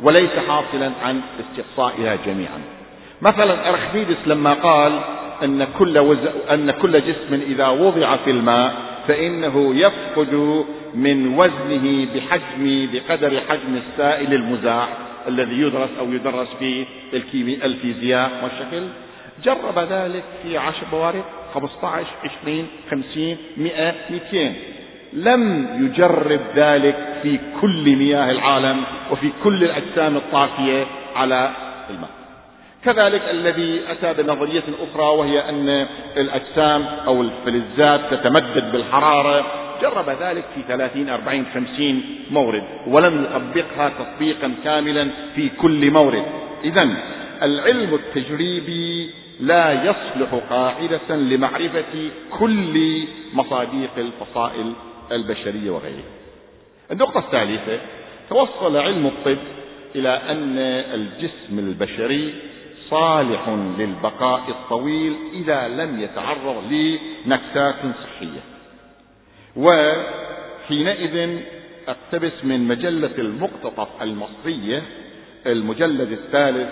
وليس 0.03 0.31
حاصلا 0.47 0.91
عن 1.03 1.21
استقصائها 1.39 2.17
جميعا. 2.25 2.76
مثلا 3.21 3.69
أرخميدس 3.69 4.17
لما 4.25 4.53
قال 4.53 4.99
أن 5.43 5.67
كل, 5.79 5.97
وز... 5.97 6.17
أن 6.51 6.71
كل 6.71 7.01
جسم 7.01 7.33
إذا 7.47 7.67
وضع 7.67 8.15
في 8.15 8.31
الماء 8.31 8.75
فإنه 9.07 9.75
يفقد 9.75 10.63
من 10.95 11.27
وزنه 11.37 12.07
بحجم 12.15 12.89
بقدر 12.93 13.41
حجم 13.49 13.79
السائل 13.87 14.33
المزاح 14.33 14.89
الذي 15.27 15.61
يدرس 15.61 15.89
أو 15.99 16.13
يدرس 16.13 16.47
في 16.59 16.85
الكيمياء 17.13 17.65
الفيزياء 17.65 18.31
والشكل. 18.43 18.87
جرب 19.43 19.79
ذلك 19.79 20.23
في 20.43 20.57
عشر 20.57 20.83
بوارق 20.91 21.25
15 21.53 22.07
20 22.43 22.67
50 22.91 23.37
100 23.57 23.93
200 24.09 24.53
لم 25.13 25.67
يجرب 25.85 26.39
ذلك 26.55 27.19
في 27.23 27.39
كل 27.61 27.95
مياه 27.95 28.31
العالم 28.31 28.83
وفي 29.11 29.29
كل 29.43 29.63
الأجسام 29.63 30.17
الطافية 30.17 30.85
على 31.15 31.51
الماء. 31.89 32.16
كذلك 32.87 33.21
الذي 33.31 33.81
أتى 33.89 34.23
بنظرية 34.23 34.63
أخرى 34.79 35.05
وهي 35.17 35.49
أن 35.49 35.87
الأجسام 36.17 36.85
أو 37.07 37.21
الفلزات 37.21 38.01
تتمدد 38.13 38.71
بالحرارة 38.71 39.45
جرب 39.81 40.09
ذلك 40.09 40.45
في 40.55 40.61
30 40.67 41.09
40 41.09 41.45
50 41.53 42.03
مورد 42.31 42.63
ولم 42.87 43.23
يطبقها 43.23 43.91
تطبيقا 43.99 44.53
كاملا 44.63 45.09
في 45.35 45.49
كل 45.49 45.91
مورد 45.91 46.23
إذا 46.63 46.89
العلم 47.41 47.93
التجريبي 47.93 49.09
لا 49.39 49.73
يصلح 49.73 50.39
قاعدة 50.49 51.15
لمعرفة 51.15 52.09
كل 52.39 53.03
مصاديق 53.33 53.91
الفصائل 53.97 54.73
البشرية 55.11 55.69
وغيرها. 55.69 56.11
النقطة 56.91 57.19
الثالثة 57.19 57.79
توصل 58.29 58.77
علم 58.77 59.07
الطب 59.07 59.37
إلى 59.95 60.09
أن 60.09 60.57
الجسم 60.93 61.59
البشري 61.59 62.33
صالح 62.89 63.49
للبقاء 63.77 64.41
الطويل 64.49 65.15
إذا 65.33 65.67
لم 65.67 66.01
يتعرض 66.01 66.63
لنكسات 66.71 67.75
صحية. 68.03 68.39
وحينئذ 69.55 71.39
أقتبس 71.87 72.31
من 72.43 72.67
مجلة 72.67 73.11
المقتطف 73.17 73.87
المصرية 74.01 74.83
المجلد 75.45 76.11
الثالث 76.11 76.69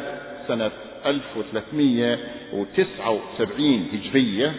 سنة 0.48 0.72
1379 1.06 3.88
هجرية. 3.94 4.54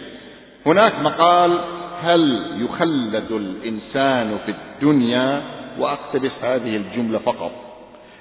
هناك 0.65 0.99
مقال 0.99 1.59
هل 2.01 2.51
يخلد 2.65 3.31
الإنسان 3.31 4.37
في 4.45 4.51
الدنيا؟ 4.51 5.41
وأقتبس 5.79 6.31
هذه 6.41 6.75
الجملة 6.75 7.19
فقط. 7.19 7.66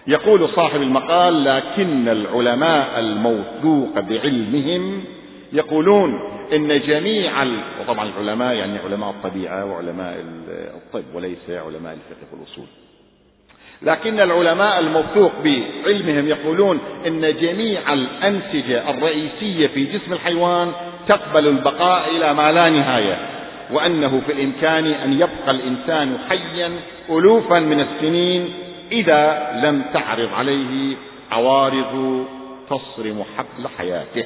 يقول 0.08 0.48
صاحب 0.48 0.82
المقال 0.82 1.44
لكن 1.44 2.08
العلماء 2.08 2.98
الموثوق 2.98 4.00
بعلمهم 4.00 5.04
يقولون 5.52 6.20
إن 6.52 6.80
جميع. 6.80 7.32
وطبعا 7.80 8.08
العلماء 8.08 8.54
يعني 8.54 8.78
علماء 8.78 9.10
الطبيعة 9.10 9.64
وعلماء 9.64 10.24
الطب 10.50 11.04
وليس 11.14 11.50
علماء 11.50 11.92
الفقه 11.92 12.32
والأصول 12.32 12.64
لكن 13.82 14.20
العلماء 14.20 14.80
الموثوق 14.80 15.32
بعلمهم 15.44 16.28
يقولون 16.28 16.78
إن 17.06 17.36
جميع 17.40 17.92
الأنسجة 17.92 18.90
الرئيسية 18.90 19.66
في 19.66 19.84
جسم 19.84 20.12
الحيوان 20.12 20.72
تقبل 21.08 21.46
البقاء 21.48 22.16
إلى 22.16 22.34
ما 22.34 22.52
لا 22.52 22.70
نهاية 22.70 23.18
وأنه 23.72 24.22
في 24.26 24.32
الإمكان 24.32 24.86
أن 24.86 25.12
يبقى 25.12 25.50
الإنسان 25.50 26.18
حيا 26.28 26.70
الوفا 27.10 27.58
من 27.60 27.80
السنين 27.80 28.48
إذا 28.92 29.52
لم 29.64 29.82
تعرض 29.92 30.34
عليه 30.34 30.96
عوارض 31.30 32.24
تصرم 32.70 33.24
حبل 33.36 33.68
حياته. 33.78 34.24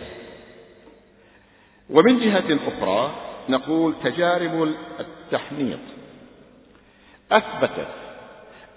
ومن 1.91 2.19
جهة 2.19 2.59
أخرى 2.69 3.11
نقول 3.49 3.95
تجارب 4.05 4.75
التحنيط. 5.01 5.79
أثبتت 7.33 7.89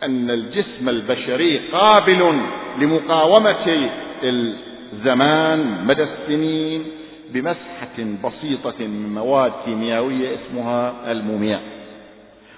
أن 0.03 0.29
الجسم 0.29 0.89
البشري 0.89 1.57
قابل 1.57 2.41
لمقاومة 2.79 3.89
الزمان 4.23 5.85
مدى 5.85 6.03
السنين 6.03 6.85
بمسحة 7.29 7.97
بسيطة 8.23 8.79
من 8.79 9.13
مواد 9.13 9.51
كيميائية 9.65 10.35
اسمها 10.35 11.11
المومياء. 11.11 11.61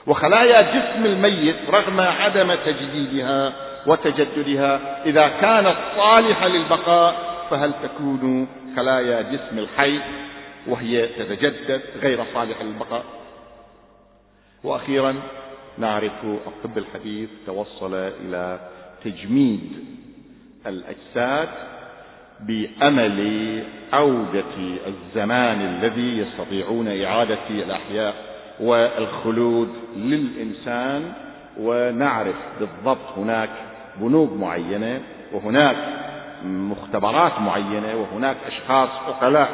وخلايا 0.07 0.61
جسم 0.61 1.05
الميت 1.05 1.55
رغم 1.69 2.01
عدم 2.01 2.55
تجديدها 2.55 3.53
وتجددها 3.87 5.03
إذا 5.05 5.27
كانت 5.27 5.75
صالحة 5.97 6.47
للبقاء 6.47 7.15
فهل 7.49 7.71
تكون 7.83 8.47
خلايا 8.75 9.21
جسم 9.21 9.59
الحي 9.59 9.99
وهي 10.67 11.07
تتجدد 11.07 11.81
غير 12.01 12.23
صالحة 12.33 12.63
للبقاء؟ 12.63 13.03
وأخيرا 14.63 15.15
نعرف 15.77 16.25
الطب 16.25 16.77
الحديث 16.77 17.29
توصل 17.45 17.93
إلى 17.93 18.59
تجميد 19.03 19.85
الأجساد 20.67 21.49
بأمل 22.39 23.63
عودة 23.93 24.77
الزمان 24.87 25.61
الذي 25.61 26.17
يستطيعون 26.17 27.03
إعادة 27.03 27.49
الأحياء. 27.49 28.34
والخلود 28.59 29.69
للإنسان 29.97 31.13
ونعرف 31.59 32.35
بالضبط 32.59 33.17
هناك 33.17 33.49
بنوك 33.95 34.31
معينة 34.39 35.01
وهناك 35.33 35.77
مختبرات 36.45 37.39
معينة 37.39 37.95
وهناك 37.95 38.37
أشخاص 38.47 38.89
عقلاء 39.07 39.49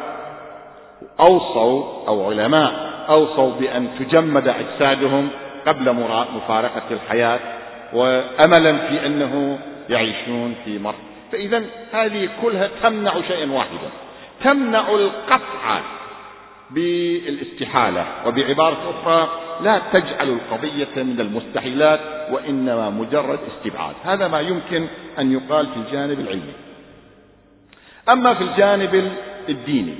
أوصوا 1.19 2.07
أو 2.07 2.29
علماء 2.29 2.91
أوصوا 3.09 3.51
بأن 3.59 3.87
تجمد 3.99 4.47
أجسادهم 4.47 5.29
قبل 5.67 5.93
مفارقة 6.35 6.83
الحياة 6.91 7.39
وأملا 7.93 8.77
في 8.87 9.05
أنه 9.05 9.59
يعيشون 9.89 10.55
في 10.65 10.79
مرض. 10.79 10.95
فإذا 11.31 11.63
هذه 11.91 12.29
كلها 12.41 12.69
تمنع 12.83 13.13
شيئا 13.27 13.51
واحدا 13.51 13.89
تمنع 14.43 14.89
القطع 14.89 15.79
بالاستحالة. 16.73 18.27
وبعبارة 18.27 18.89
أخرى 18.89 19.29
لا 19.61 19.81
تجعل 19.93 20.29
القضية 20.29 21.03
من 21.03 21.21
المستحيلات 21.21 21.99
وإنما 22.31 22.89
مجرد 22.89 23.39
استبعاد. 23.47 23.95
هذا 24.03 24.27
ما 24.27 24.39
يمكن 24.39 24.87
أن 25.19 25.31
يقال 25.31 25.67
في 25.67 25.75
الجانب 25.77 26.19
العلمي. 26.19 26.53
أما 28.09 28.33
في 28.33 28.43
الجانب 28.43 29.11
الديني 29.49 29.95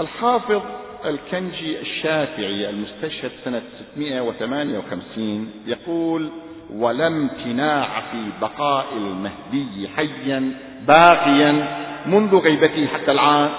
الحافظ 0.00 0.62
الكنجي 1.04 1.80
الشافعي 1.80 2.70
المستشهد 2.70 3.30
سنة 3.44 3.62
658 3.94 5.50
يقول 5.66 6.30
ولا 6.74 7.06
امتناع 7.06 8.00
في 8.00 8.24
بقاء 8.40 8.86
المهدي 8.96 9.88
حيا 9.96 10.52
باقيا 10.88 11.80
منذ 12.06 12.36
غيبته 12.36 12.86
حتى 12.86 13.12
الآن 13.12 13.50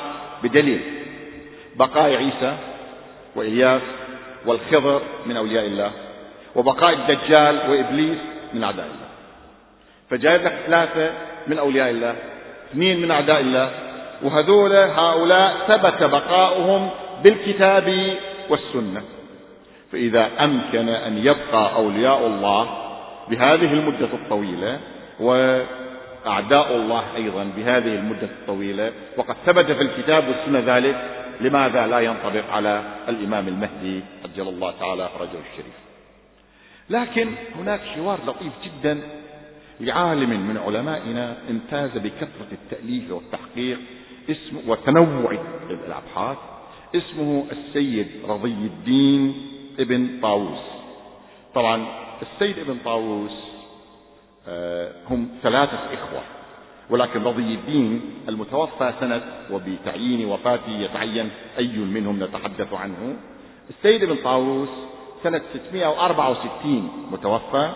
بدليل. 0.43 0.81
بقاء 1.75 2.15
عيسى 2.15 2.57
وإلياس 3.35 3.81
والخضر 4.45 5.01
من 5.25 5.37
أولياء 5.37 5.65
الله 5.65 5.91
وبقاء 6.55 6.93
الدجال 6.93 7.69
وإبليس 7.69 8.17
من 8.53 8.63
أعداء 8.63 8.85
الله. 8.85 9.09
فجايب 10.09 10.41
لك 10.41 10.53
ثلاثة 10.65 11.11
من 11.47 11.57
أولياء 11.59 11.89
الله 11.89 12.15
اثنين 12.71 13.01
من 13.01 13.11
أعداء 13.11 13.39
الله 13.39 13.71
وهذول 14.23 14.73
هؤلاء 14.75 15.57
ثبت 15.67 16.03
بقاؤهم 16.03 16.89
بالكتاب 17.23 18.17
والسنة. 18.49 19.01
فإذا 19.91 20.29
أمكن 20.39 20.89
أن 20.89 21.17
يبقى 21.17 21.75
أولياء 21.75 22.27
الله 22.27 22.69
بهذه 23.29 23.73
المدة 23.73 24.09
الطويلة 24.13 24.79
وأعداء 26.25 26.75
الله 26.75 27.15
أيضا 27.15 27.43
بهذه 27.57 27.95
المدة 27.95 28.23
الطويلة. 28.23 28.91
وقد 29.17 29.35
ثبت 29.45 29.65
في 29.65 29.81
الكتاب 29.81 30.27
والسنة 30.27 30.77
ذلك 30.77 30.95
لماذا 31.41 31.87
لا 31.87 31.99
ينطبق 31.99 32.49
على 32.51 32.83
الإمام 33.09 33.47
المهدي 33.47 34.01
عجل 34.23 34.47
الله 34.47 34.73
تعالى 34.79 35.09
فرجه 35.17 35.39
الشريف. 35.51 35.75
لكن 36.89 37.29
هناك 37.55 37.79
حوار 37.79 38.19
لطيف 38.27 38.53
جدا 38.65 38.99
لعالم 39.79 40.29
من 40.29 40.57
علمائنا 40.57 41.37
امتاز 41.49 41.97
بكثرة 41.97 42.47
التأليف 42.51 43.11
والتحقيق 43.11 43.79
اسمه 44.29 44.61
وتنوع 44.67 45.37
الأبحاث 45.69 46.37
اسمه 46.95 47.45
السيد 47.51 48.07
رضي 48.27 48.51
الدين 48.51 49.47
ابن 49.79 50.19
طاووس. 50.21 50.59
طبعا 51.55 51.85
السيد 52.21 52.59
ابن 52.59 52.77
طاووس 52.85 53.50
هم 55.09 55.27
ثلاثة 55.43 55.77
إخوة. 55.93 56.21
ولكن 56.89 57.23
رضي 57.23 57.53
الدين 57.53 58.01
المتوفى 58.29 58.93
سنة 58.99 59.21
وبتعيين 59.51 60.27
وفاته 60.27 60.69
يتعين 60.69 61.29
أي 61.57 61.77
منهم 61.77 62.23
نتحدث 62.23 62.73
عنه. 62.73 63.15
السيد 63.69 64.03
ابن 64.03 64.15
طاووس 64.23 64.69
سنة 65.23 65.41
664 65.53 67.07
متوفى. 67.11 67.71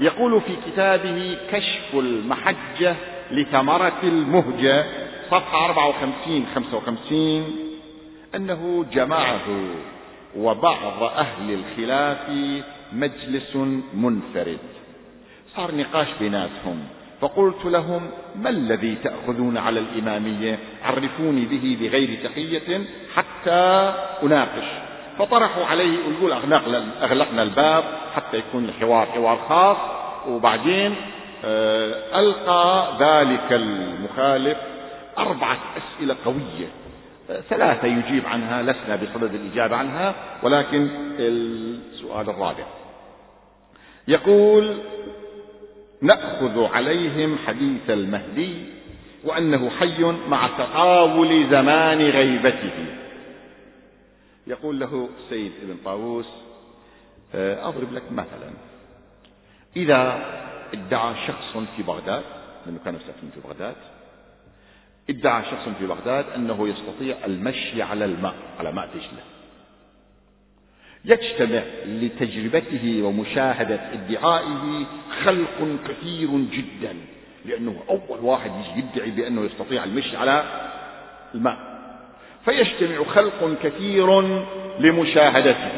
يقول 0.00 0.40
في 0.40 0.56
كتابه 0.66 1.36
كشف 1.50 1.94
المحجة 1.94 2.96
لثمرة 3.30 4.00
المهجة 4.02 4.84
صفحة 5.30 5.64
54 5.64 6.46
55 6.54 7.44
أنه 8.34 8.84
جمعه 8.92 9.40
وبعض 10.36 11.02
أهل 11.02 11.54
الخلاف 11.54 12.30
مجلس 12.92 13.56
منفرد. 13.94 14.58
صار 15.56 15.74
نقاش 15.74 16.08
بيناتهم. 16.20 16.84
فقلت 17.20 17.64
لهم 17.64 18.10
ما 18.36 18.50
الذي 18.50 18.96
تأخذون 19.04 19.58
على 19.58 19.80
الإمامية؟ 19.80 20.58
عرفوني 20.84 21.44
به 21.44 21.76
بغير 21.80 22.18
تحية 22.24 22.84
حتى 23.14 23.92
أناقش. 24.22 24.64
فطرحوا 25.18 25.64
عليه 25.64 25.98
يقول 26.18 26.32
أغلقنا 27.02 27.42
الباب 27.42 27.84
حتى 28.14 28.36
يكون 28.36 28.64
الحوار 28.64 29.06
حوار 29.06 29.38
خاص. 29.48 29.76
وبعدين 30.28 30.94
آه، 31.44 32.20
ألقى 32.20 32.96
ذلك 33.00 33.52
المخالف 33.52 34.58
أربعة 35.18 35.58
أسئلة 35.76 36.16
قوية. 36.24 36.68
آه، 37.30 37.40
ثلاثة 37.40 37.88
يجيب 37.88 38.26
عنها 38.26 38.62
لسنا 38.62 38.96
بصدد 38.96 39.34
الإجابة 39.34 39.76
عنها 39.76 40.14
ولكن 40.42 40.88
السؤال 41.18 42.30
الرابع. 42.30 42.64
يقول 44.08 44.78
نأخذ 46.02 46.64
عليهم 46.64 47.38
حديث 47.46 47.90
المهدي 47.90 48.54
وأنه 49.24 49.70
حي 49.70 50.02
مع 50.28 50.48
تطاول 50.58 51.50
زمان 51.50 51.98
غيبته. 51.98 52.86
يقول 54.46 54.80
له 54.80 55.08
السيد 55.18 55.52
ابن 55.62 55.76
طاووس 55.84 56.28
آه، 57.34 57.68
أضرب 57.68 57.92
لك 57.92 58.12
مثلا. 58.12 58.50
إذا 59.76 60.26
ادعى 60.74 61.14
شخص 61.26 61.56
في 61.76 61.82
بغداد 61.82 62.22
لأنه 62.66 62.78
كانوا 62.84 63.00
ساكنين 63.00 63.32
في 63.34 63.40
بغداد 63.40 63.74
ادعى 65.10 65.44
شخص 65.44 65.68
في 65.78 65.86
بغداد 65.86 66.24
أنه 66.36 66.68
يستطيع 66.68 67.16
المشي 67.24 67.82
على 67.82 68.04
الماء 68.04 68.34
على 68.58 68.72
ماء 68.72 68.86
دجلة 68.86 69.33
يجتمع 71.04 71.62
لتجربته 71.86 73.02
ومشاهدة 73.02 73.80
ادعائه 73.92 74.86
خلق 75.24 75.68
كثير 75.88 76.28
جدا. 76.28 76.96
لأنه 77.44 77.76
أول 77.88 78.18
واحد 78.22 78.50
يجي 78.50 78.86
يدعي 78.94 79.10
بأنه 79.10 79.44
يستطيع 79.44 79.84
المشي 79.84 80.16
على 80.16 80.44
الماء. 81.34 81.56
فيجتمع 82.44 83.04
خلق 83.14 83.56
كثير 83.62 84.20
لمشاهدته. 84.78 85.70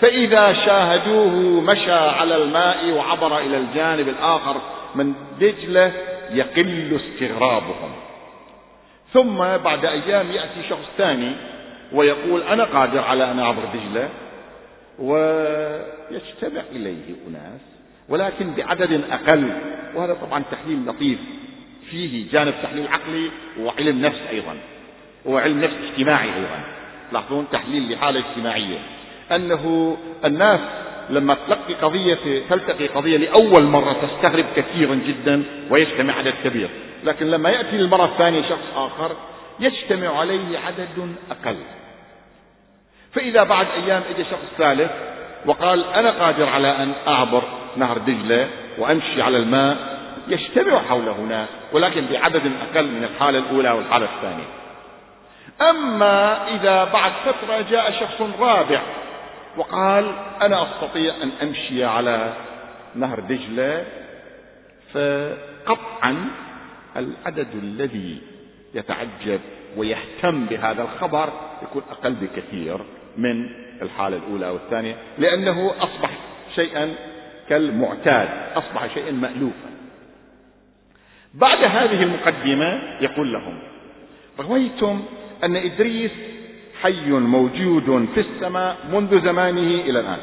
فإذا 0.00 0.52
شاهدوه 0.52 1.60
مشى 1.60 1.92
على 1.92 2.36
الماء 2.36 2.90
وعبر 2.90 3.38
إلى 3.38 3.56
الجانب 3.56 4.08
الآخر 4.08 4.56
من 4.94 5.12
دجلة 5.40 5.92
يقل 6.30 7.00
استغرابهم. 7.00 7.92
ثم 9.12 9.36
بعد 9.64 9.84
أيام 9.84 10.32
يأتي 10.32 10.68
شخص 10.70 10.88
ثاني 10.98 11.32
ويقول 11.92 12.42
أنا 12.42 12.64
قادر 12.64 13.00
على 13.00 13.30
أن 13.30 13.38
أعبر 13.38 13.62
دجلة. 13.74 14.08
ويجتمع 14.98 16.62
إليه 16.72 17.14
أناس 17.28 17.60
ولكن 18.08 18.50
بعدد 18.54 19.04
أقل 19.10 19.50
وهذا 19.94 20.14
طبعا 20.14 20.42
تحليل 20.50 20.86
لطيف. 20.86 21.18
فيه 21.90 22.30
جانب 22.32 22.54
تحليل 22.62 22.88
عقلي 22.88 23.30
وعلم 23.60 24.00
نفس 24.00 24.20
أيضا 24.30 24.56
وعلم 25.26 25.60
نفس 25.60 25.74
اجتماعي 25.90 26.28
أيضا. 26.28 26.60
لاحظون 27.12 27.46
تحليل 27.52 27.92
لحالة 27.92 28.20
اجتماعية. 28.30 28.78
أنه 29.32 29.96
الناس 30.24 30.60
لما 31.10 31.36
تلقي 31.46 31.74
قضية 31.74 32.42
تلتقي 32.50 32.86
قضية 32.86 33.16
لأول 33.16 33.62
مرة 33.62 33.92
تستغرب 33.92 34.44
كثيرا 34.56 34.94
جدا 34.94 35.42
ويجتمع 35.70 36.14
عدد 36.14 36.34
كبير. 36.44 36.68
لكن 37.04 37.26
لما 37.26 37.50
يأتي 37.50 37.76
للمرة 37.76 38.04
الثانية 38.04 38.42
شخص 38.42 38.76
آخر 38.76 39.16
يجتمع 39.60 40.18
عليه 40.18 40.58
عدد 40.58 41.14
أقل. 41.30 41.56
فإذا 43.14 43.42
بعد 43.42 43.66
أيام 43.76 44.02
اجى 44.14 44.24
شخص 44.24 44.58
ثالث 44.58 44.90
وقال 45.46 45.84
أنا 45.84 46.10
قادر 46.10 46.48
على 46.48 46.68
أن 46.68 46.92
أعبر 47.08 47.42
نهر 47.76 47.98
دجلة 47.98 48.48
وأمشي 48.78 49.22
على 49.22 49.36
الماء 49.36 49.76
يجتمع 50.28 50.82
حوله 50.82 51.20
ناس 51.20 51.48
ولكن 51.72 52.06
بعدد 52.06 52.52
أقل 52.70 52.86
من 52.86 53.04
الحالة 53.04 53.38
الأولى 53.38 53.70
والحالة 53.70 54.08
الثانية. 54.16 54.44
أما 55.70 56.48
إذا 56.54 56.84
بعد 56.84 57.12
فترة 57.26 57.60
جاء 57.70 57.90
شخص 58.00 58.20
رابع 58.40 58.82
وقال 59.56 60.12
أنا 60.42 60.62
أستطيع 60.62 61.14
أن 61.22 61.30
أمشي 61.42 61.84
على 61.84 62.32
نهر 62.94 63.20
دجلة 63.20 63.84
فقطعا 64.94 66.30
العدد 66.96 67.48
الذي 67.62 68.18
يتعجب 68.74 69.40
ويهتم 69.76 70.44
بهذا 70.44 70.82
الخبر 70.82 71.28
يكون 71.62 71.82
أقل 71.90 72.12
بكثير. 72.12 72.78
من 73.16 73.50
الحالة 73.82 74.16
الأولى 74.16 74.50
والثانية 74.50 74.96
لأنه 75.18 75.72
أصبح 75.80 76.10
شيئا 76.54 76.94
كالمعتاد 77.48 78.28
أصبح 78.56 78.94
شيئا 78.94 79.12
مألوفا. 79.12 79.70
بعد 81.34 81.64
هذه 81.64 82.02
المقدمة 82.02 82.82
يقول 83.00 83.32
لهم 83.32 83.58
رويتم 84.40 85.02
أن 85.44 85.56
إدريس 85.56 86.10
حي 86.82 87.10
موجود 87.10 88.08
في 88.14 88.20
السماء 88.20 88.76
منذ 88.92 89.24
زمانه 89.24 89.80
إلى 89.80 90.00
الآن. 90.00 90.18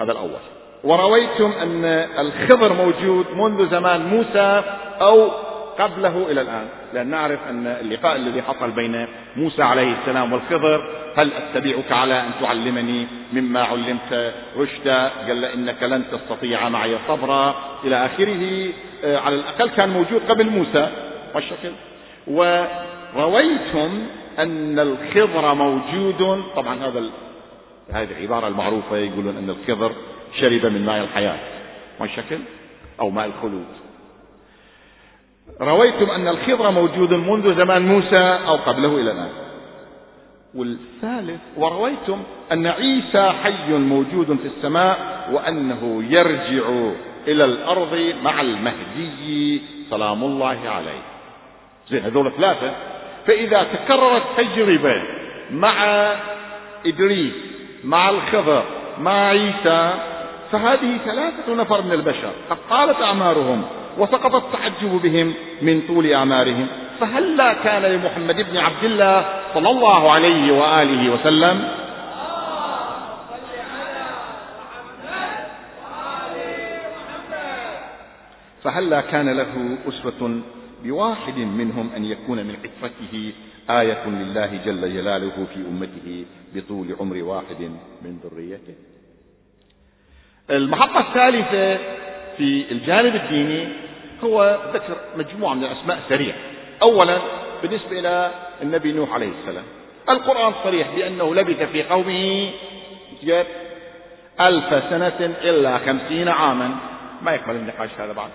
هذا 0.00 0.12
الأول. 0.12 0.40
ورويتم 0.84 1.52
أن 1.52 1.84
الخضر 2.18 2.72
موجود 2.72 3.26
منذ 3.36 3.70
زمان 3.70 4.06
موسى 4.06 4.62
أو 5.00 5.30
قبله 5.78 6.26
إلى 6.30 6.40
الآن. 6.40 6.66
لأن 6.94 7.06
نعرف 7.06 7.38
أن 7.50 7.66
اللقاء 7.66 8.16
الذي 8.16 8.42
حصل 8.42 8.70
بين 8.70 9.06
موسى 9.36 9.62
عليه 9.62 9.96
السلام 10.00 10.32
والخضر 10.32 10.90
هل 11.16 11.30
أتبعك 11.32 11.92
على 11.92 12.20
أن 12.20 12.30
تعلمني 12.40 13.06
مما 13.32 13.62
علمت؟ 13.62 14.32
رشدا 14.58 15.08
قال 15.08 15.44
إنك 15.44 15.82
لن 15.82 16.04
تستطيع 16.12 16.68
معي 16.68 16.96
صبرا. 17.08 17.54
إلى 17.84 18.06
آخره 18.06 18.72
آه، 19.04 19.18
على 19.18 19.34
الأقل 19.34 19.70
كان 19.70 19.88
موجود 19.88 20.22
قبل 20.28 20.50
موسى. 20.50 20.88
والشكل 21.34 21.72
ورويتم 22.26 24.06
أن 24.38 24.78
الخضر 24.78 25.54
موجود. 25.54 26.44
طبعا 26.56 26.74
هذا 26.74 27.02
هذه 27.92 28.08
العبارة 28.18 28.48
المعروفة 28.48 28.96
يقولون 28.96 29.36
أن 29.36 29.50
الخضر 29.50 29.92
شرب 30.40 30.66
من 30.66 30.86
ماء 30.86 31.04
الحياة. 31.04 31.38
والشكل 32.00 32.38
أو 33.00 33.10
ماء 33.10 33.26
الخلود. 33.26 33.66
رويتم 35.60 36.10
أن 36.10 36.28
الخضر 36.28 36.70
موجود 36.70 37.12
منذ 37.12 37.58
زمان 37.58 37.86
موسى 37.88 38.38
أو 38.46 38.56
قبله 38.56 38.88
إلى 38.88 39.10
الآن. 39.10 39.30
والثالث 40.54 41.40
ورويتم 41.56 42.22
أن 42.52 42.66
عيسى 42.66 43.32
حي 43.42 43.72
موجود 43.72 44.26
في 44.26 44.48
السماء 44.56 45.28
وأنه 45.32 46.04
يرجع 46.08 46.92
إلى 47.28 47.44
الأرض 47.44 48.14
مع 48.22 48.40
المهدي 48.40 49.62
سلام 49.90 50.24
الله 50.24 50.58
عليه. 50.68 51.02
زين 51.90 52.04
هذول 52.04 52.32
ثلاثة. 52.32 52.72
فإذا 53.26 53.62
تكررت 53.62 54.22
تجربة 54.36 55.02
مع 55.50 56.06
إدريس 56.86 57.34
مع 57.84 58.10
الخضر 58.10 58.64
مع 59.00 59.28
عيسى 59.28 59.94
فهذه 60.52 60.98
ثلاثة 61.04 61.54
نفر 61.54 61.82
من 61.82 61.92
البشر 61.92 62.30
قد 62.50 62.56
طالت 62.70 63.02
أعمارهم. 63.02 63.64
وسقط 63.98 64.34
التعجب 64.34 65.00
بهم 65.02 65.34
من 65.62 65.82
طول 65.88 66.12
أعمارهم. 66.12 66.66
فهلا 67.00 67.52
كان 67.52 67.82
لمحمد 67.82 68.36
بن 68.36 68.56
عبد 68.56 68.84
الله 68.84 69.24
صلى 69.54 69.70
الله 69.70 70.12
عليه 70.12 70.52
وآله 70.52 71.10
وسلم 71.10 71.68
فهلا 78.64 79.00
كان 79.00 79.28
له 79.28 79.78
أسوة 79.88 80.40
بواحد 80.84 81.38
منهم 81.38 81.90
أن 81.96 82.04
يكون 82.04 82.46
من 82.46 82.56
عفته 82.64 83.32
آية 83.70 84.08
لله 84.08 84.60
جل 84.64 84.94
جلاله 84.94 85.46
في 85.54 85.60
أمته 85.68 86.24
بطول 86.54 86.96
عمر 87.00 87.22
واحد 87.22 87.60
من 88.02 88.18
ذريته؟ 88.24 88.74
المحطة 90.50 91.00
الثالثة 91.00 91.78
في 92.36 92.64
الجانب 92.70 93.14
الديني 93.14 93.68
هو 94.24 94.58
ذكر 94.74 94.96
مجموعة 95.16 95.54
من 95.54 95.64
الأسماء 95.64 95.98
سريع 96.08 96.34
أولا 96.82 97.18
بالنسبة 97.62 97.98
إلى 97.98 98.30
النبي 98.62 98.92
نوح 98.92 99.12
عليه 99.12 99.30
السلام. 99.40 99.64
القرآن 100.08 100.52
صريح 100.64 100.88
بأنه 100.96 101.34
لبث 101.34 101.62
في 101.62 101.82
قومه 101.82 102.50
ألف 104.40 104.84
سنة 104.90 105.34
إلا 105.44 105.78
خمسين 105.78 106.28
عاما. 106.28 106.76
ما 107.22 107.34
يكمل 107.34 107.56
النقاش 107.56 107.90
هذا 107.98 108.12
بعد. 108.12 108.30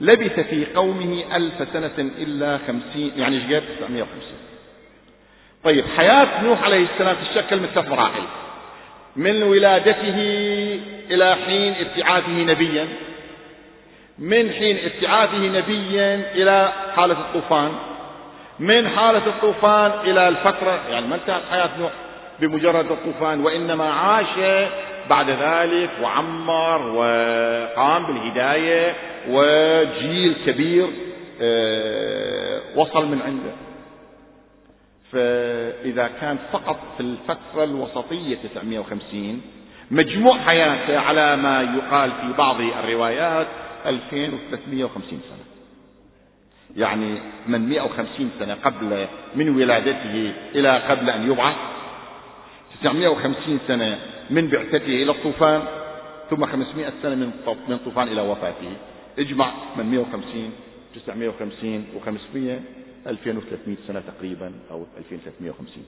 لبث 0.00 0.40
في 0.40 0.66
قومه 0.74 1.36
ألف 1.36 1.68
سنة 1.72 2.10
إلا 2.18 2.58
خمسين 2.66 3.12
يعني 3.16 3.36
إيش 3.36 3.44
قد 3.44 3.62
950 3.78 4.06
طيب 5.64 5.84
حياة 5.96 6.44
نوح 6.44 6.62
عليه 6.62 6.86
السلام 6.94 7.16
تشكل 7.32 7.60
من 7.60 7.66
ثلاث 7.74 7.88
مراحل 7.88 8.22
من 9.16 9.42
ولادته 9.42 10.18
إلى 11.10 11.36
حين 11.46 11.74
ابتعاثه 11.74 12.32
نبيا 12.32 12.88
من 14.18 14.50
حين 14.50 14.78
ابتعاثه 14.84 15.38
نبيا 15.38 16.32
إلى 16.34 16.72
حالة 16.96 17.20
الطوفان 17.20 17.72
من 18.58 18.88
حالة 18.88 19.26
الطوفان 19.26 19.92
إلى 20.04 20.28
الفترة 20.28 20.80
يعني 20.90 21.06
ما 21.06 21.14
انتهت 21.14 21.42
حياة 21.50 21.70
نوح 21.78 21.92
بمجرد 22.40 22.90
الطوفان 22.90 23.40
وإنما 23.40 23.90
عاش 23.90 24.62
بعد 25.10 25.30
ذلك 25.30 25.90
وعمر 26.02 26.82
وقام 26.88 28.06
بالهداية 28.06 28.94
وجيل 29.28 30.34
كبير 30.46 30.86
آه، 31.40 32.60
وصل 32.76 33.06
من 33.06 33.22
عنده. 33.22 33.65
فإذا 35.16 36.10
كان 36.20 36.38
فقط 36.52 36.78
في 36.96 37.00
الفترة 37.02 37.64
الوسطية 37.64 38.36
950 38.54 39.40
مجموع 39.90 40.38
حياته 40.38 40.98
على 40.98 41.36
ما 41.36 41.62
يقال 41.62 42.10
في 42.10 42.32
بعض 42.38 42.60
الروايات 42.60 43.46
2350 43.86 45.08
سنة. 45.08 45.44
يعني 46.76 47.18
من 47.46 47.68
150 47.68 48.30
سنة 48.38 48.54
قبل 48.54 49.06
من 49.34 49.56
ولادته 49.56 50.32
إلى 50.54 50.78
قبل 50.78 51.10
أن 51.10 51.30
يبعث. 51.30 51.56
950 52.80 53.58
سنة 53.68 53.98
من 54.30 54.48
بعثته 54.48 55.02
إلى 55.02 55.10
الطوفان 55.10 55.62
ثم 56.30 56.46
500 56.46 56.92
سنة 57.02 57.14
من 57.14 57.30
من 57.68 57.78
طوفان 57.84 58.08
إلى 58.08 58.20
وفاته. 58.20 58.72
اجمع 59.18 59.50
من 59.76 59.86
150 59.90 60.52
950 60.94 61.84
و500 61.96 62.85
2300 63.06 63.76
سنة 63.86 64.02
تقريبا 64.16 64.52
أو 64.70 64.86
2350 64.98 65.84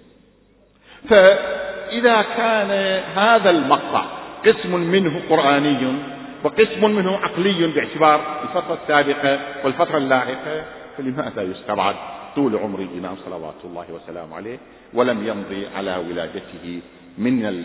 فإذا 1.09 2.23
كان 2.23 2.71
هذا 3.19 3.51
المقطع 3.51 4.05
قسم 4.47 4.77
منه 4.77 5.21
قرآني 5.31 5.99
وقسم 6.45 6.91
منه 6.91 7.17
عقلي 7.17 7.67
باعتبار 7.67 8.43
الفترة 8.43 8.79
السابقة 8.83 9.41
والفترة 9.65 9.99
اللاحقة 9.99 10.65
فلماذا 10.99 11.43
يستبعد 11.43 11.95
طول 12.37 12.57
عمر 12.57 12.79
الإمام 12.81 13.17
صلوات 13.25 13.55
الله 13.65 13.87
وسلامه 13.93 14.37
عليه 14.37 14.59
ولم 14.95 15.27
يمضي 15.27 15.67
على 15.67 15.97
ولادته 15.97 16.81
من 17.19 17.47
ال... 17.47 17.65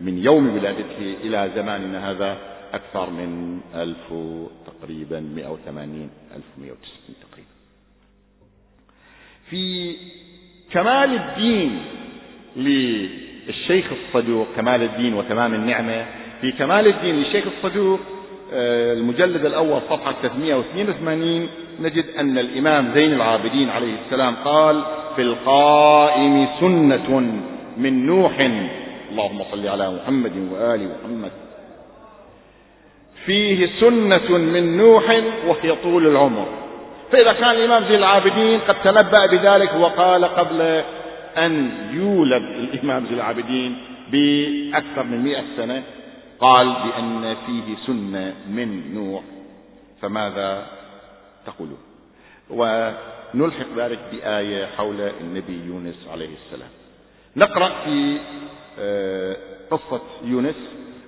من 0.00 0.18
يوم 0.18 0.54
ولادته 0.56 1.16
إلى 1.22 1.50
زماننا 1.54 2.10
هذا 2.10 2.36
أكثر 2.74 3.10
من 3.10 3.60
ألف 3.74 4.06
تقريبا 4.66 5.20
180 5.20 6.10
1190 6.36 6.78
تقريبا. 7.20 7.33
في 9.50 9.94
كمال 10.72 11.14
الدين 11.14 11.78
للشيخ 12.56 13.86
الصدوق 13.92 14.46
كمال 14.56 14.82
الدين 14.82 15.14
وتمام 15.14 15.54
النعمة 15.54 16.06
في 16.40 16.52
كمال 16.52 16.86
الدين 16.86 17.14
للشيخ 17.14 17.44
الصدوق 17.56 18.00
آه، 18.52 18.92
المجلد 18.92 19.44
الأول 19.44 19.80
صفحة 19.90 20.14
382 20.22 21.48
نجد 21.80 22.04
أن 22.18 22.38
الإمام 22.38 22.94
زين 22.94 23.12
العابدين 23.12 23.70
عليه 23.70 23.94
السلام 24.06 24.34
قال 24.44 24.82
في 25.16 25.22
القائم 25.22 26.48
سنة 26.60 27.20
من 27.76 28.06
نوح. 28.06 28.40
اللهم 29.10 29.42
صل 29.52 29.68
على 29.68 29.90
محمد 29.90 30.32
وآل 30.52 30.88
محمد. 30.88 31.30
فيه 33.26 33.68
سنة 33.80 34.38
من 34.38 34.76
نوح 34.76 35.22
وهي 35.46 35.76
طول 35.82 36.06
العمر. 36.06 36.46
فإذا 37.12 37.32
كان 37.32 37.50
الإمام 37.50 37.84
زين 37.84 37.94
العابدين 37.94 38.60
قد 38.60 38.82
تنبأ 38.82 39.26
بذلك 39.26 39.74
وقال 39.74 40.24
قبل 40.24 40.60
أن 41.38 41.70
يولد 41.92 42.42
الإمام 42.42 43.04
زين 43.06 43.14
العابدين 43.14 43.76
بأكثر 44.12 45.02
من 45.02 45.22
مئة 45.24 45.42
سنة 45.56 45.82
قال 46.40 46.66
بأن 46.66 47.36
فيه 47.46 47.76
سنة 47.86 48.34
من 48.48 48.94
نوح. 48.94 49.22
فماذا 50.02 50.66
تقولون؟ 51.46 51.78
ونلحق 52.50 53.66
ذلك 53.76 53.98
بآية 54.12 54.66
حول 54.66 55.00
النبي 55.20 55.60
يونس 55.66 56.08
عليه 56.12 56.30
السلام. 56.46 56.68
نقرأ 57.36 57.72
في 57.84 58.18
آه، 58.78 59.36
قصة 59.70 60.00
يونس 60.24 60.56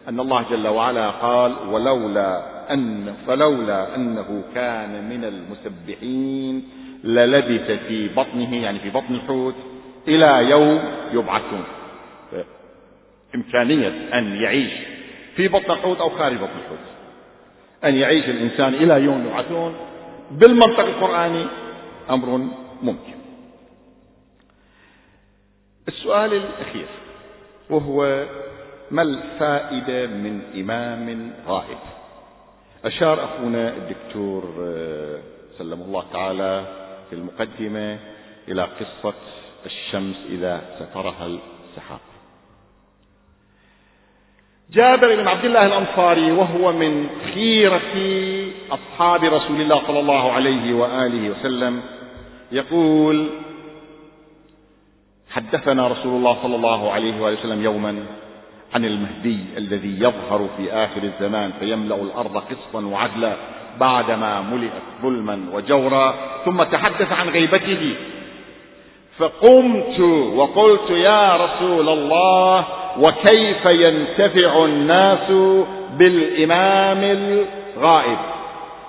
أن 0.08 0.20
الله 0.20 0.44
جل 0.50 0.68
وعلا 0.68 1.10
قال 1.10 1.54
ولولا 1.68 2.55
أن 2.70 3.14
فلولا 3.26 3.96
أنه 3.96 4.44
كان 4.54 5.08
من 5.08 5.24
المسبحين 5.24 6.68
للبث 7.04 7.70
في 7.88 8.08
بطنه 8.08 8.56
يعني 8.56 8.78
في 8.78 8.90
بطن 8.90 9.14
الحوت 9.14 9.54
إلى 10.08 10.50
يوم 10.50 10.80
يبعثون. 11.12 11.64
إمكانية 13.34 13.88
أن 14.18 14.36
يعيش 14.36 14.72
في 15.36 15.48
بطن 15.48 15.72
الحوت 15.72 16.00
أو 16.00 16.10
خارج 16.10 16.36
بطن 16.36 16.58
الحوت. 16.64 16.86
أن 17.84 17.94
يعيش 17.94 18.24
الإنسان 18.24 18.74
إلى 18.74 19.04
يوم 19.04 19.26
يبعثون 19.26 19.74
بالمنطق 20.30 20.80
القرآني 20.80 21.46
أمر 22.10 22.48
ممكن. 22.82 23.16
السؤال 25.88 26.32
الأخير 26.32 26.86
وهو 27.70 28.26
ما 28.90 29.02
الفائدة 29.02 30.06
من 30.06 30.40
إمام 30.54 31.32
غائب 31.46 31.78
أشار 32.84 33.24
أخونا 33.24 33.68
الدكتور 33.76 34.54
آه، 34.60 35.18
سلم 35.58 35.82
الله 35.82 36.04
تعالى 36.12 36.64
في 37.10 37.16
المقدمة 37.16 37.98
إلى 38.48 38.62
قصة 38.62 39.14
الشمس 39.66 40.16
إذا 40.28 40.60
سترها 40.80 41.26
السحاب. 41.26 41.98
جابر 44.70 45.16
بن 45.16 45.28
عبد 45.28 45.44
الله 45.44 45.66
الأنصاري 45.66 46.32
وهو 46.32 46.72
من 46.72 47.06
خيرة 47.34 47.94
أصحاب 48.70 49.24
رسول 49.24 49.60
الله 49.60 49.86
صلى 49.86 50.00
الله 50.00 50.32
عليه 50.32 50.74
وآله 50.74 51.30
وسلم 51.30 51.82
يقول 52.52 53.30
حدثنا 55.30 55.88
رسول 55.88 56.16
الله 56.16 56.42
صلى 56.42 56.56
الله 56.56 56.92
عليه 56.92 57.20
وآله 57.22 57.38
وسلم 57.40 57.62
يوما 57.64 58.06
عن 58.76 58.84
المهدي 58.84 59.38
الذي 59.56 59.96
يظهر 59.98 60.48
في 60.56 60.72
آخر 60.72 61.02
الزمان 61.02 61.52
فيملأ 61.60 61.94
الأرض 61.94 62.36
قسطا 62.36 62.84
وعدلا 62.84 63.36
بعدما 63.80 64.40
ملئت 64.40 64.82
ظلما 65.02 65.40
وجورا 65.52 66.14
ثم 66.44 66.62
تحدث 66.62 67.12
عن 67.12 67.28
غيبته. 67.28 67.94
فقمت 69.18 70.00
وقلت 70.34 70.90
يا 70.90 71.36
رسول 71.36 71.88
الله 71.88 72.64
وكيف 72.98 73.64
ينتفع 73.74 74.64
الناس 74.64 75.30
بالإمام 75.98 76.98
الغائب؟ 77.02 78.18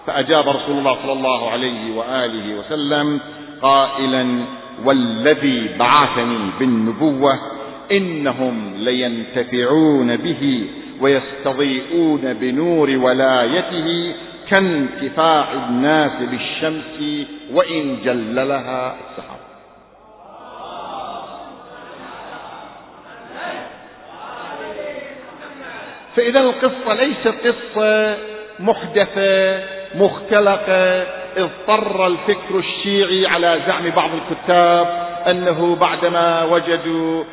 فأجاب 0.07 0.49
رسول 0.49 0.77
الله 0.77 0.97
صلى 1.03 1.13
الله 1.13 1.51
عليه 1.51 1.97
وآله 1.97 2.59
وسلم 2.59 3.19
قائلا 3.61 4.45
والذي 4.85 5.69
بعثني 5.79 6.39
بالنبوة 6.59 7.39
إنهم 7.91 8.73
لينتفعون 8.77 10.17
به 10.17 10.67
ويستضيئون 11.01 12.33
بنور 12.33 12.89
ولايته 12.89 14.13
كانتفاع 14.51 15.53
الناس 15.53 16.11
بالشمس 16.31 17.25
وإن 17.53 17.97
جللها 18.05 18.95
السحاب 18.95 19.37
فإذا 26.15 26.39
القصة 26.39 26.93
ليست 26.93 27.33
قصة 27.47 28.17
محدثة 28.59 29.63
مختلقة 29.95 31.03
اضطر 31.37 32.07
الفكر 32.07 32.59
الشيعي 32.59 33.27
على 33.27 33.59
زعم 33.67 33.89
بعض 33.89 34.09
الكتاب 34.13 35.07
أنه 35.27 35.75
بعدما 35.75 36.43
وجدوا 36.43 37.23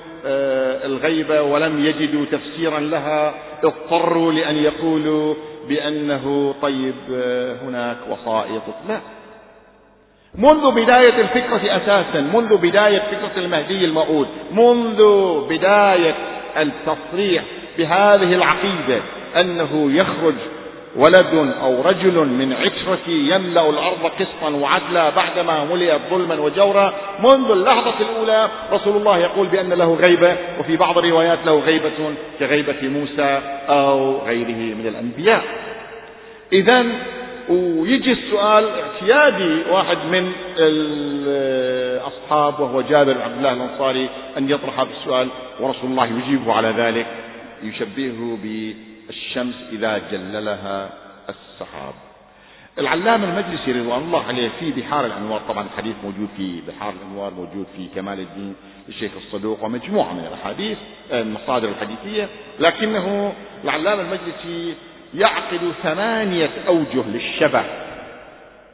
الغيبة 0.85 1.43
ولم 1.43 1.85
يجدوا 1.85 2.25
تفسيرا 2.33 2.81
لها 2.81 3.35
اضطروا 3.65 4.33
لأن 4.33 4.57
يقولوا 4.57 5.35
بأنه 5.69 6.55
طيب 6.63 6.95
آه، 7.13 7.57
هناك 7.65 7.97
وسائط 8.11 8.63
لا. 8.89 9.01
منذ 10.35 10.71
بداية 10.71 11.21
الفكرة 11.21 11.77
أساسا 11.77 12.21
منذ 12.21 12.57
بداية 12.57 12.99
فكرة 12.99 13.45
المهدي 13.45 13.85
الموعود 13.85 14.29
منذ 14.53 15.01
بداية 15.49 16.15
التصريح 16.57 17.45
بهذه 17.79 18.35
العقيدة 18.35 19.01
أنه 19.37 19.93
يخرج 19.93 20.35
ولد 20.97 21.55
أو 21.63 21.83
رجل 21.83 22.15
من 22.15 22.53
عشرة 22.53 23.09
يملأ 23.09 23.71
الأرض 23.71 24.11
قسطا 24.21 24.51
وعدلا 24.51 25.11
بعدما 25.11 25.65
ملئت 25.65 26.01
ظلما 26.11 26.35
وجورا. 26.35 26.95
منذ 27.21 27.51
اللحظة 27.51 27.95
الأولى 28.01 28.49
رسول 28.73 28.97
الله 28.97 29.19
يقول 29.19 29.47
بأن 29.47 29.73
له 29.73 29.95
غيبة 29.95 30.37
وفي 30.61 30.77
بعض 30.77 30.99
الروايات 30.99 31.39
له 31.47 31.59
غيبة 31.59 32.15
كغيبة 32.39 32.83
موسى 32.83 33.41
أو 33.69 34.19
غيره 34.27 34.75
من 34.75 34.87
الأنبياء. 34.87 35.43
إذا 36.53 36.85
ويجي 37.49 38.13
السؤال 38.13 38.69
اعتيادي 38.69 39.63
واحد 39.71 39.99
من 40.13 40.33
الأصحاب 40.59 42.61
وهو 42.61 42.81
جابر 42.81 43.13
بن 43.13 43.21
عبد 43.21 43.37
الله 43.37 43.53
الأنصاري 43.53 44.09
أن 44.39 44.51
يطرح 44.51 44.81
هذا 44.81 44.89
السؤال 45.01 45.29
ورسول 45.61 45.91
الله 45.91 46.07
يجيبه 46.07 46.53
على 46.53 46.69
ذلك 46.69 47.07
يشبهه 47.63 48.39
بالشمس 49.07 49.55
إذا 49.73 49.99
جللها 50.13 50.91
السحاب. 51.29 51.95
العلامة 52.79 53.25
المجلسي 53.25 53.73
رضوان 53.73 54.03
الله 54.03 54.25
عليه 54.25 54.51
في 54.61 54.73
بحار 54.73 55.07
الأنوار 55.07 55.41
طبعا 55.49 55.67
الحديث 55.67 55.95
موجود 56.05 56.29
في 56.37 56.61
بحار 56.69 56.93
الأنوار 56.93 57.35
موجود 57.35 57.67
في 57.77 57.89
كمال 57.95 58.21
الدين 58.21 58.55
للشيخ 58.89 59.13
الصدوق 59.17 59.65
ومجموعة 59.65 60.13
من 60.13 60.25
الأحاديث 60.25 60.79
المصادر 61.13 61.69
الحديثية. 61.69 62.29
لكنه 62.61 63.33
العلامة 63.65 64.03
المجلسي 64.03 64.75
يعقد 65.15 65.73
ثمانية 65.83 66.51
أوجه 66.69 67.05
للشبه 67.09 67.63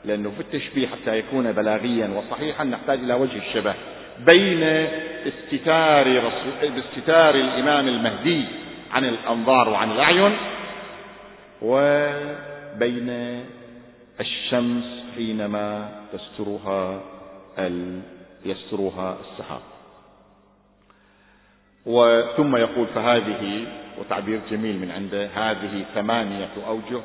لأنه 0.05 0.31
في 0.31 0.41
التشبيه 0.41 0.87
حتى 0.89 1.19
يكون 1.19 1.53
بلاغيا 1.53 2.09
وصحيحا 2.09 2.65
نحتاج 2.65 2.99
إلى 2.99 3.15
وجه 3.15 3.39
الشبه 3.49 3.75
بين 4.33 4.63
استتار, 5.27 6.33
استتار 6.63 7.35
الإمام 7.35 7.89
المهدي 7.89 8.45
عن 8.93 9.05
الأنظار 9.05 9.69
وعن 9.69 9.91
الأعين 9.91 10.37
وبين 11.63 13.11
الشمس 14.21 14.85
حينما 15.15 15.89
تسترها 16.13 17.01
يسترها 18.45 19.17
السحاب. 19.21 19.61
وثم 21.87 22.57
يقول 22.57 22.87
فهذه 22.87 23.67
وتعبير 23.99 24.41
جميل 24.51 24.79
من 24.79 24.91
عنده 24.91 25.27
هذه 25.27 25.85
ثمانية 25.95 26.49
أوجه 26.69 27.01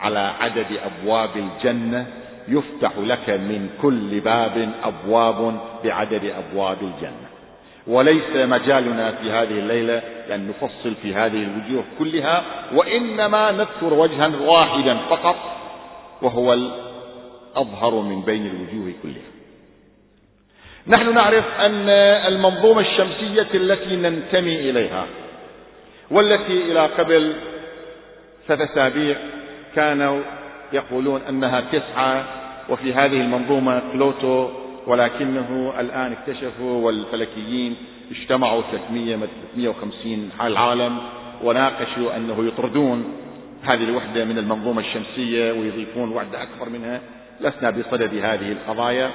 على 0.00 0.18
عدد 0.18 0.66
أبواب 0.84 1.30
الجنة 1.36 2.06
يفتح 2.48 2.98
لك 2.98 3.30
من 3.30 3.70
كل 3.82 4.20
باب 4.20 4.72
أبواب 4.84 5.60
بعدد 5.84 6.24
أبواب 6.24 6.78
الجنة. 6.82 7.28
وليس 7.86 8.36
مجالنا 8.36 9.12
في 9.12 9.30
هذه 9.30 9.58
الليلة 9.58 10.02
لأن 10.28 10.48
نفصل 10.48 10.94
في 11.02 11.14
هذه 11.14 11.42
الوجوه 11.42 11.84
كلها 11.98 12.42
وإنما 12.74 13.52
نذكر 13.52 13.94
وجها 13.94 14.26
واحدا 14.40 14.98
فقط 15.10 15.36
وهو 16.22 16.52
الأظهر 16.52 17.94
من 17.94 18.22
بين 18.22 18.46
الوجوه 18.46 18.92
كلها. 19.02 19.30
نحن 20.86 21.14
نعرف 21.14 21.44
أن 21.60 21.88
المنظومة 22.32 22.80
الشمسية 22.80 23.46
التي 23.54 23.96
ننتمي 23.96 24.70
إليها 24.70 25.06
والتي 26.10 26.72
إلى 26.72 26.86
قبل 26.86 27.36
ثلاث 28.48 28.70
أسابيع 28.70 29.16
كانوا 29.74 30.20
يقولون 30.72 31.20
أنها 31.28 31.60
تسعة 31.60 32.24
وفي 32.68 32.94
هذه 32.94 33.20
المنظومة 33.20 33.82
بلوتو 33.94 34.48
ولكنه 34.86 35.74
الآن 35.80 36.12
اكتشفوا 36.12 36.86
والفلكيين 36.86 37.76
اجتمعوا 38.10 38.62
300 38.72 39.16
350 39.54 40.30
حال 40.38 40.52
العالم 40.52 40.98
وناقشوا 41.42 42.16
أنه 42.16 42.46
يطردون 42.46 43.04
هذه 43.62 43.84
الوحدة 43.84 44.24
من 44.24 44.38
المنظومة 44.38 44.80
الشمسية 44.80 45.52
ويضيفون 45.52 46.12
وحدة 46.12 46.42
أكبر 46.42 46.68
منها 46.68 47.00
لسنا 47.40 47.70
بصدد 47.70 48.14
هذه 48.14 48.52
القضايا. 48.52 49.10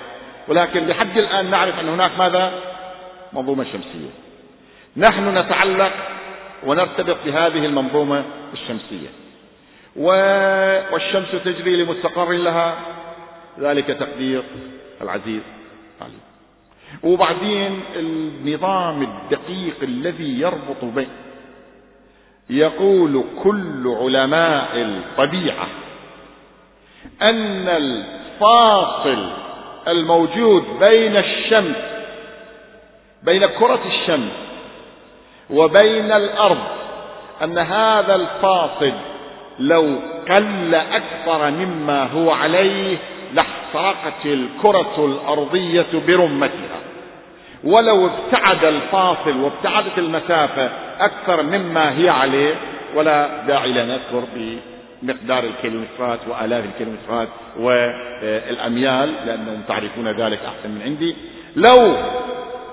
ولكن 0.47 0.87
لحد 0.87 1.17
الآن 1.17 1.49
نعرف 1.49 1.79
أن 1.79 1.89
هناك 1.89 2.11
ماذا؟ 2.19 2.51
منظومة 3.33 3.63
شمسية. 3.63 4.09
نحن 4.97 5.37
نتعلق 5.37 5.93
ونرتبط 6.65 7.17
بهذه 7.25 7.65
المنظومة 7.65 8.23
الشمسية. 8.53 9.09
والشمس 9.95 11.31
تجري 11.45 11.83
لمستقر 11.83 12.31
لها. 12.31 12.75
ذلك 13.59 13.85
تقدير 13.85 14.43
العزيز 15.01 15.41
علي 16.01 16.31
وبعدين 17.03 17.79
النظام 17.95 19.01
الدقيق 19.01 19.75
الذي 19.83 20.39
يربط 20.39 20.83
بين 20.95 21.09
يقول 22.49 23.23
كل 23.43 23.87
علماء 24.01 24.69
الطبيعة 24.75 25.67
أن 27.21 27.67
الفاصل 27.69 29.29
الموجود 29.87 30.63
بين 30.79 31.17
الشمس 31.17 31.75
بين 33.23 33.45
كرة 33.45 33.79
الشمس 33.85 34.31
وبين 35.49 36.11
الأرض 36.11 36.63
أن 37.43 37.57
هذا 37.57 38.15
الفاصل 38.15 38.93
لو 39.59 39.99
قل 40.29 40.75
أكثر 40.75 41.51
مما 41.51 42.03
هو 42.03 42.31
عليه 42.31 42.97
لاحترقت 43.33 44.25
الكرة 44.25 45.05
الأرضية 45.05 45.85
برمتها. 46.07 46.79
ولو 47.63 48.07
ابتعد 48.07 48.65
الفاصل 48.65 49.37
وابتعدت 49.37 49.97
المسافة 49.97 50.69
أكثر 50.99 51.43
مما 51.43 51.97
هي 51.97 52.09
عليه 52.09 52.55
ولا 52.95 53.45
داعي 53.47 53.71
لنذكر 53.71 54.23
بمقدار 54.35 55.43
الكيلومترات 55.43 56.19
وآلاف 56.27 56.65
الكيلومترات 56.65 57.27
والأميال 57.59 59.13
لأنهم 59.25 59.61
تعرفون 59.67 60.07
ذلك 60.07 60.39
أحسن 60.45 60.71
من 60.71 60.81
عندي. 60.81 61.15
لو 61.55 61.95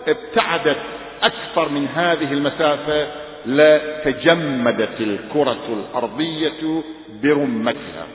ابتعدت 0.08 0.78
أكثر 1.22 1.68
من 1.68 1.88
هذه 1.88 2.32
المسافة 2.32 3.06
لتجمدت 3.46 5.00
الكرة 5.00 5.66
الأرضية 5.68 6.82
برمتها. 7.22 8.06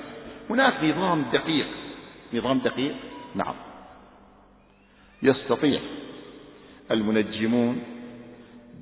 هناك 0.49 0.73
نظام 0.83 1.25
دقيق. 1.33 1.65
نظام 2.33 2.57
دقيق؟ 2.59 2.95
نعم. 3.35 3.55
يستطيع 5.23 5.79
المنجمون 6.91 7.83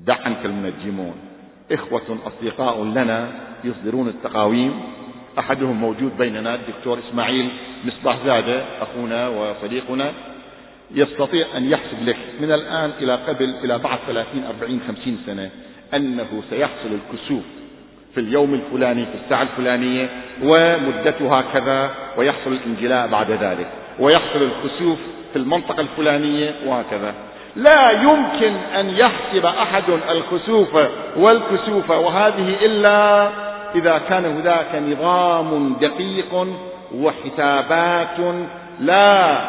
دع 0.05 0.17
عنك 0.25 0.45
المنجمون 0.45 1.15
إخوة 1.71 2.17
أصدقاء 2.25 2.83
لنا 2.83 3.31
يصدرون 3.63 4.07
التقاويم. 4.07 4.79
أحدهم 5.39 5.75
موجود 5.75 6.17
بيننا 6.17 6.55
الدكتور 6.55 6.99
إسماعيل 6.99 7.49
مصباح 7.85 8.25
زادة 8.25 8.63
أخونا 8.81 9.27
وصديقنا. 9.27 10.13
يستطيع 10.91 11.57
أن 11.57 11.65
يحسب 11.65 12.03
لك 12.03 12.17
من 12.41 12.51
الآن 12.51 12.89
إلى 12.89 13.15
قبل 13.15 13.55
إلى 13.63 13.77
بعد 13.77 13.99
ثلاثين 14.07 14.43
أربعين 14.43 14.81
خمسين 14.87 15.19
سنة 15.25 15.49
أنه 15.93 16.43
سيحصل 16.49 16.89
الكسوف 16.93 17.43
في 18.14 18.20
اليوم 18.20 18.53
الفلاني 18.53 19.05
في 19.05 19.12
الساعة 19.26 19.41
الفلانية 19.41 20.09
ومدتها 20.43 21.43
كذا 21.53 21.89
ويحصل 22.18 22.51
الانجلاء 22.51 23.07
بعد 23.07 23.32
ذلك 23.32 23.68
ويحصل 23.99 24.41
الكسوف 24.41 24.97
في 25.34 25.39
المنطقة 25.39 25.82
الفلانية 25.82 26.55
وهكذا. 26.66 27.14
لا 27.55 27.91
يمكن 27.91 28.53
أن 28.80 28.89
يحسب 28.89 29.45
أحد 29.45 29.84
الخسوف 30.09 30.78
والكسوف 31.18 31.89
وهذه 31.89 32.55
إلا 32.66 33.30
إذا 33.76 33.97
كان 34.09 34.26
هناك 34.26 34.76
نظام 34.76 35.76
دقيق 35.82 36.47
وحسابات 36.95 38.36
لا 38.80 39.41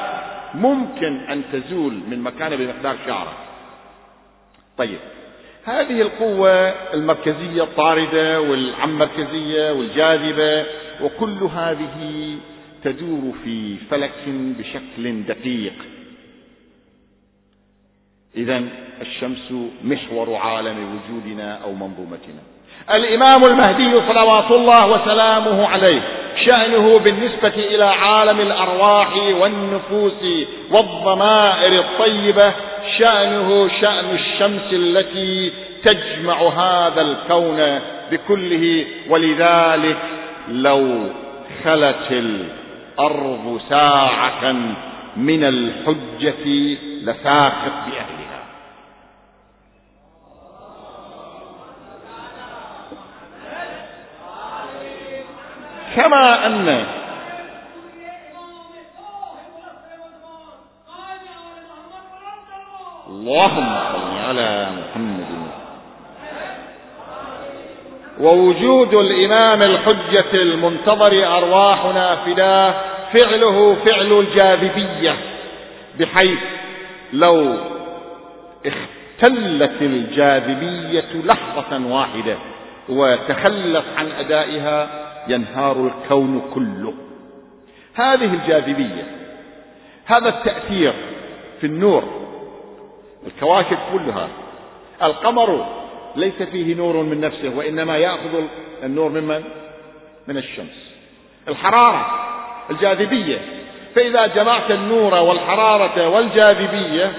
ممكن 0.55 1.21
أن 1.31 1.43
تزول 1.53 1.93
من 2.11 2.23
مكانه 2.23 2.57
بمقدار 2.57 2.97
شعرة 3.07 3.33
طيب. 4.79 4.99
هذه 5.65 6.03
القوة 6.03 6.69
المركزية 6.95 7.63
الطاردة 7.63 8.41
والعمركزية 8.41 9.73
والجاذبة 9.73 10.67
وكل 11.03 11.43
هذه 11.43 12.37
تدور 12.85 13.33
في 13.45 13.77
فلك 13.91 14.13
بشكل 14.27 15.23
دقيق. 15.23 15.73
إذا 18.37 18.63
الشمس 19.01 19.53
محور 19.85 20.35
عالم 20.35 20.77
وجودنا 20.99 21.59
أو 21.65 21.73
منظومتنا. 21.73 22.43
الإمام 22.95 23.45
المهدي 23.45 23.97
صلوات 23.97 24.51
الله 24.51 24.87
وسلامه 24.93 25.69
عليه 25.69 26.01
شأنه 26.47 26.99
بالنسبة 26.99 27.55
إلى 27.75 27.85
عالم 27.85 28.41
الأرواح 28.41 29.17
والنفوس 29.17 30.47
والضمائر 30.71 31.81
الطيبة 31.81 32.55
شأنه 32.99 33.69
شأن 33.81 34.05
الشمس 34.15 34.73
التي 34.73 35.53
تجمع 35.85 36.43
هذا 36.43 37.01
الكون 37.03 37.81
بكله 38.11 38.87
ولذلك 39.09 39.97
لو 40.49 41.09
خلت 41.65 42.11
الأرض 42.11 43.61
ساعة 43.69 44.55
من 45.17 45.45
الحجة 45.45 46.45
لساقط 47.03 47.73
بأهلها. 47.87 48.43
كما 55.97 56.47
أن 56.47 56.85
اللهم 63.09 63.75
صل 63.93 64.29
على 64.29 64.69
محمد. 64.79 65.27
ووجود 68.21 68.95
الإمام 68.95 69.63
الحجة 69.63 70.33
المنتظر 70.35 71.37
أرواحنا 71.39 72.17
فداه 72.17 72.75
فعله 73.13 73.77
فعل 73.87 74.13
الجاذبية 74.13 75.17
بحيث 76.01 76.39
لو 77.13 77.57
اختلت 78.67 79.83
الجاذبية 79.83 81.09
لحظة 81.25 81.87
واحدة 81.87 82.37
وتخلف 82.89 83.85
عن 83.97 84.13
أدائها 84.13 84.89
ينهار 85.29 85.87
الكون 85.87 86.43
كله. 86.55 86.95
هذه 87.95 88.35
الجاذبية 88.35 89.07
هذا 90.07 90.29
التأثير 90.29 90.93
في 91.61 91.67
النور 91.67 92.22
الكواكب 93.27 93.79
كلها. 93.93 94.29
القمر 95.03 95.67
ليس 96.17 96.43
فيه 96.43 96.75
نور 96.75 96.97
من 96.97 97.21
نفسه 97.21 97.53
وإنما 97.57 97.97
يأخذ 97.97 98.43
النور 98.83 99.09
ممن؟ 99.09 99.43
من؟ 100.29 100.37
الشمس. 100.37 100.93
الحرارة 101.49 102.07
الجاذبية. 102.71 103.39
فإذا 103.95 104.27
جمعت 104.27 104.71
النور 104.71 105.15
والحرارة 105.15 106.09
والجاذبية 106.09 107.13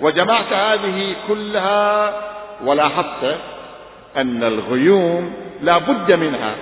وجمعت 0.00 0.52
هذه 0.52 1.14
كلها 1.28 2.12
ولاحظت 2.64 3.36
أن 4.16 4.44
الغيوم 4.44 5.32
لا 5.62 5.78
بد 5.78 6.14
منها. 6.14 6.54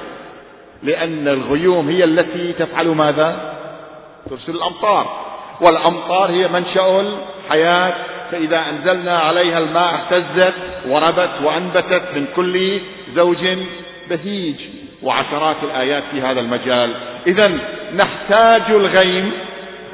لأن 0.82 1.28
الغيوم 1.28 1.88
هي 1.88 2.04
التي 2.04 2.52
تفعل 2.52 2.88
ماذا؟ 2.88 3.54
ترسل 4.30 4.52
الأمطار. 4.52 5.20
والأمطار 5.60 6.30
هي 6.30 6.48
منشأ 6.48 7.00
الحياة 7.00 7.94
فإذا 8.32 8.64
أنزلنا 8.70 9.18
عليها 9.18 9.58
الماء 9.58 9.94
اهتزت 9.94 10.54
وربت 10.88 11.30
وأنبتت 11.44 12.02
من 12.14 12.26
كل 12.36 12.80
زوج 13.14 13.58
بهيج. 14.10 14.56
وعشرات 15.02 15.56
الآيات 15.62 16.02
في 16.10 16.20
هذا 16.20 16.40
المجال. 16.40 16.94
إذا 17.26 17.52
نحتاج 17.94 18.62
الغيم 18.70 19.32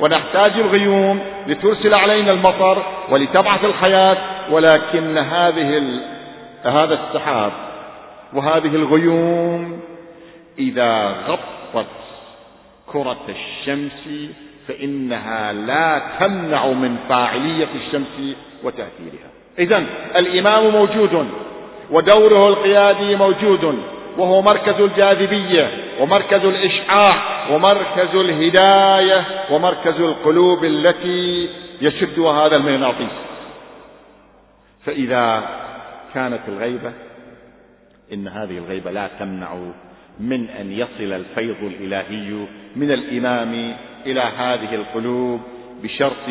ونحتاج 0.01 0.53
الغيوم 0.53 1.21
لترسل 1.47 1.99
علينا 1.99 2.33
المطر 2.33 2.83
ولتبعث 3.09 3.65
الحياة. 3.65 4.17
ولكن 4.51 5.19
هذه 5.19 5.83
هذا 6.65 6.95
السحاب 6.95 7.53
وهذه 8.33 8.77
الغيوم 8.77 9.81
إذا 10.59 11.15
غطت 11.29 11.87
كرة 12.87 13.27
الشمس 13.29 14.31
فإنها 14.69 15.53
لا 15.53 16.03
تمنع 16.21 16.67
من 16.67 16.97
فاعلية 17.09 17.69
الشمس 17.75 18.37
وتأثيرها. 18.65 19.31
إذا 19.59 19.85
الإمام 20.21 20.73
موجود 20.73 21.29
ودوره 21.91 22.49
القيادي 22.49 23.17
موجود 23.17 23.79
وهو 24.19 24.43
مركز 24.43 24.81
الجاذبية 24.81 25.71
ومركز 26.01 26.45
الإشعاع 26.45 27.15
ومركز 27.51 28.15
الهداية 28.15 29.25
ومركز 29.51 30.01
القلوب 30.01 30.65
التي 30.65 31.49
يشدها 31.81 32.47
هذا 32.47 32.57
المغناطيس 32.57 33.13
فإذا 34.87 35.49
كانت 36.15 36.41
الغيبة 36.49 36.93
إن 38.13 38.29
هذه 38.29 38.59
الغيبة 38.59 38.91
لا 38.91 39.09
تمنع 39.19 39.55
من 40.21 40.49
أن 40.61 40.73
يصل 40.73 41.13
الفيض 41.13 41.57
الإلهي 41.63 42.47
من 42.77 42.91
الإمام 42.91 43.77
إلى 44.07 44.21
هذه 44.21 44.75
القلوب 44.75 45.41
بشرط 45.83 46.29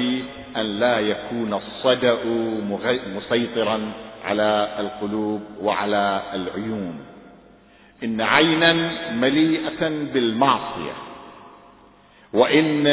أن 0.57 0.80
لا 0.80 0.99
يكون 0.99 1.53
الصدأ 1.53 2.18
مسيطرا 3.15 3.91
على 4.26 4.70
القلوب 4.80 5.41
وعلى 5.61 6.22
العيون. 6.34 6.99
إن 8.03 8.22
عينا 8.22 8.74
مليئة 9.13 9.89
بالمعصية 10.13 10.93
وإن 12.34 12.84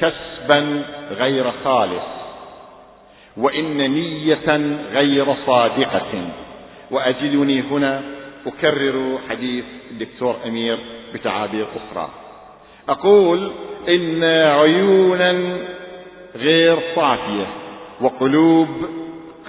كسبا 0.00 0.82
غير 1.10 1.52
خالص 1.64 2.04
وإن 3.36 3.76
نية 3.76 4.76
غير 4.92 5.34
صادقة. 5.46 6.28
وأجدني 6.90 7.60
هنا 7.60 8.02
أكرر 8.46 9.18
حديث 9.30 9.64
الدكتور 9.90 10.36
أمير 10.46 10.78
بتعابير 11.14 11.66
أخرى. 11.76 12.08
أقول 12.88 13.52
إن 13.88 14.24
عيونا 14.24 15.56
غير 16.36 16.78
صافية 16.96 17.46
وقلوب 18.00 18.68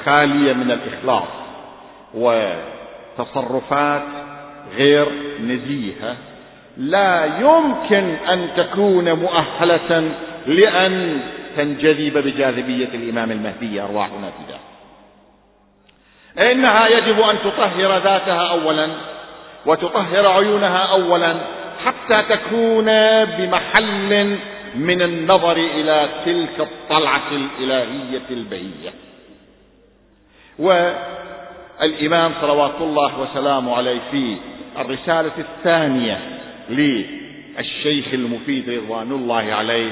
خالية 0.05 0.53
من 0.53 0.71
الإخلاص 0.71 1.27
وتصرفات 2.13 4.03
غير 4.77 5.07
نزيهة 5.41 6.15
لا 6.77 7.25
يمكن 7.25 8.15
أن 8.29 8.49
تكون 8.57 9.13
مؤهلة 9.13 10.11
لأن 10.47 11.21
تنجذب 11.57 12.17
بجاذبية 12.17 12.87
الإمام 12.93 13.31
المهدي 13.31 13.81
أرواحنا 13.81 14.31
فداه 14.31 14.59
إنها 16.51 16.87
يجب 16.87 17.19
أن 17.19 17.35
تطهر 17.43 17.97
ذاتها 17.97 18.51
أولا 18.51 18.89
وتطهر 19.65 20.27
عيونها 20.27 20.77
أولا 20.91 21.35
حتى 21.85 22.23
تكون 22.29 22.85
بمحل 23.25 24.37
من 24.75 25.01
النظر 25.01 25.57
إلى 25.57 26.09
تلك 26.25 26.59
الطلعة 26.59 27.31
الإلهية 27.31 28.21
البهية. 28.31 28.91
والإمام 30.59 32.31
صلوات 32.41 32.81
الله 32.81 33.19
وسلامه 33.19 33.75
عليه 33.75 33.99
في 34.11 34.37
الرسالة 34.79 35.31
الثانية 35.37 36.19
للشيخ 36.69 38.05
المفيد 38.13 38.69
رضوان 38.69 39.11
الله 39.11 39.53
عليه 39.53 39.91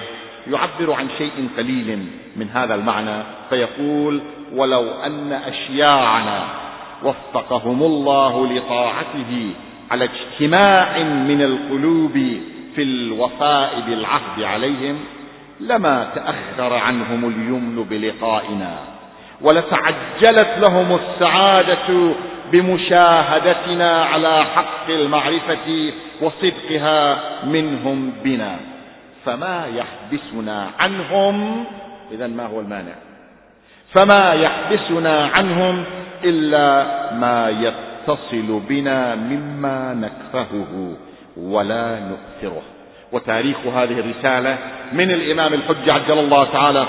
يعبر 0.52 0.94
عن 0.94 1.08
شيء 1.18 1.50
قليل 1.58 2.06
من 2.36 2.50
هذا 2.54 2.76
المعنى 2.76 3.24
فيقول 3.50 4.22
ولو 4.54 4.92
أن 4.92 5.34
أشياعنا 5.34 6.48
وفقهم 7.04 7.84
الله 7.84 8.48
لطاعته 8.54 9.50
على 9.92 10.04
اجتماع 10.04 11.04
من 11.04 11.42
القلوب 11.42 12.14
في 12.76 12.84
الوفاء 12.84 13.84
بالعهد 13.88 14.44
عليهم 14.44 15.00
لما 15.60 16.08
تأخر 16.16 16.74
عنهم 16.74 17.30
اليمن 17.30 17.84
بلقائنا 17.90 18.76
ولتعجلت 19.42 20.70
لهم 20.70 21.00
السعادة 21.00 22.14
بمشاهدتنا 22.52 24.06
على 24.06 24.46
حق 24.56 24.90
المعرفة 24.90 25.92
وصدقها 26.22 27.20
منهم 27.46 28.14
بنا. 28.24 28.56
فما 29.26 29.66
يحبسنا 29.76 30.70
عنهم 30.84 31.66
إذا 32.12 32.28
ما 32.28 32.46
هو 32.46 32.60
المانع؟ 32.60 32.96
فما 33.96 34.34
يحبسنا 34.34 35.32
عنهم 35.40 35.84
إلا 36.24 36.86
ما 37.14 37.50
يتصل 38.06 38.60
بنا 38.70 39.16
مما 39.16 39.94
نكرهه 39.94 40.98
ولا 41.38 42.00
نؤثره. 42.00 42.62
وتاريخ 43.12 43.58
هذه 43.68 44.00
الرسالة 44.00 44.58
من 44.94 45.12
الإمام 45.12 45.54
الحجة 45.54 45.94
عجل 45.94 46.20
الله 46.20 46.46
تعالى 46.46 46.86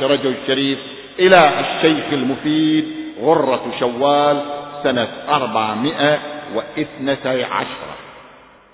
فرجه 0.00 0.28
الشريف 0.28 0.78
إلى 1.18 1.36
الشيخ 1.60 2.12
المفيد 2.12 2.84
غرة 3.20 3.72
شوال 3.80 4.42
سنة 4.82 5.08
أربعمائة 5.28 6.18
واثنتي 6.54 7.44
عشرة 7.44 7.96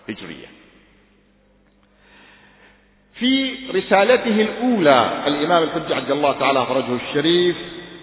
هجرية. 0.09 0.47
في 3.15 3.55
رسالته 3.75 4.41
الأولى 4.41 5.11
الإمام 5.27 5.63
الحجة 5.63 5.95
عجل 5.95 6.13
الله 6.13 6.33
تعالى 6.33 6.67
فرجه 6.67 6.97
الشريف 7.09 7.57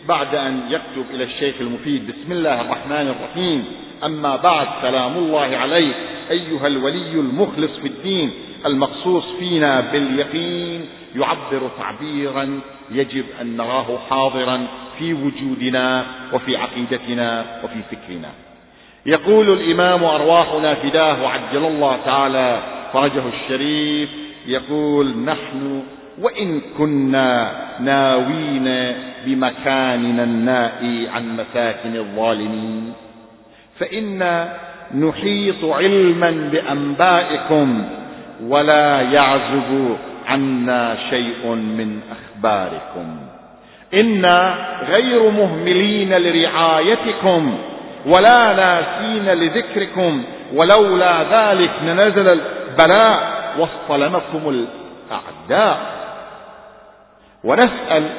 بعد 0.07 0.35
أن 0.35 0.61
يكتب 0.69 1.05
إلى 1.13 1.23
الشيخ 1.23 1.55
المفيد 1.61 2.07
بسم 2.07 2.31
الله 2.31 2.61
الرحمن 2.61 3.15
الرحيم. 3.15 3.65
أما 4.03 4.35
بعد 4.35 4.67
سلام 4.81 5.17
الله 5.17 5.57
عليك 5.57 5.95
أيها 6.31 6.67
الولي 6.67 7.11
المخلص 7.11 7.71
في 7.81 7.87
الدين 7.87 8.31
المقصوص 8.65 9.25
فينا 9.39 9.81
باليقين 9.81 10.85
يعبر 11.15 11.69
تعبيرا 11.77 12.59
يجب 12.91 13.25
أن 13.41 13.57
نراه 13.57 13.99
حاضرا 14.09 14.67
في 14.99 15.13
وجودنا 15.13 16.05
وفي 16.33 16.57
عقيدتنا 16.57 17.45
وفي 17.63 17.81
فكرنا. 17.91 18.29
يقول 19.05 19.49
الإمام 19.49 20.03
أرواحنا 20.03 20.73
فداه 20.75 21.23
وعجل 21.23 21.65
الله 21.65 21.97
تعالى 22.05 22.59
فرجه 22.93 23.23
الشريف 23.33 24.09
يقول 24.47 25.17
نحن 25.17 25.83
وإن 26.21 26.61
كنا 26.77 27.51
ناوين 27.79 28.95
بمكاننا 29.25 30.23
النائي 30.23 31.09
عن 31.15 31.37
مساكن 31.37 31.95
الظالمين. 31.95 32.93
فإنا 33.79 34.53
نحيط 34.95 35.65
علما 35.65 36.49
بأنبائكم 36.51 37.83
ولا 38.43 39.01
يعزب 39.01 39.97
عنا 40.27 40.97
شيء 41.09 41.47
من 41.47 41.99
أخباركم. 42.11 43.17
إنا 43.93 44.55
غير 44.89 45.29
مهملين 45.29 46.13
لرعايتكم 46.13 47.57
ولا 48.05 48.53
ناسين 48.53 49.25
لذكركم 49.25 50.23
ولولا 50.53 51.23
ذلك 51.23 51.71
لنزل 51.85 52.27
البلاء 52.27 53.33
واصطلمكم 53.59 54.49
الأعداء. 54.49 55.96
ونسأل 57.47 58.09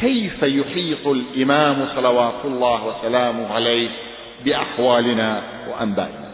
كيف 0.00 0.42
يحيط 0.42 1.06
الإمام 1.06 1.88
صلوات 1.96 2.44
الله 2.44 2.86
وسلامه 2.86 3.54
عليه 3.54 3.88
بأحوالنا 4.44 5.42
وأنبائنا. 5.70 6.28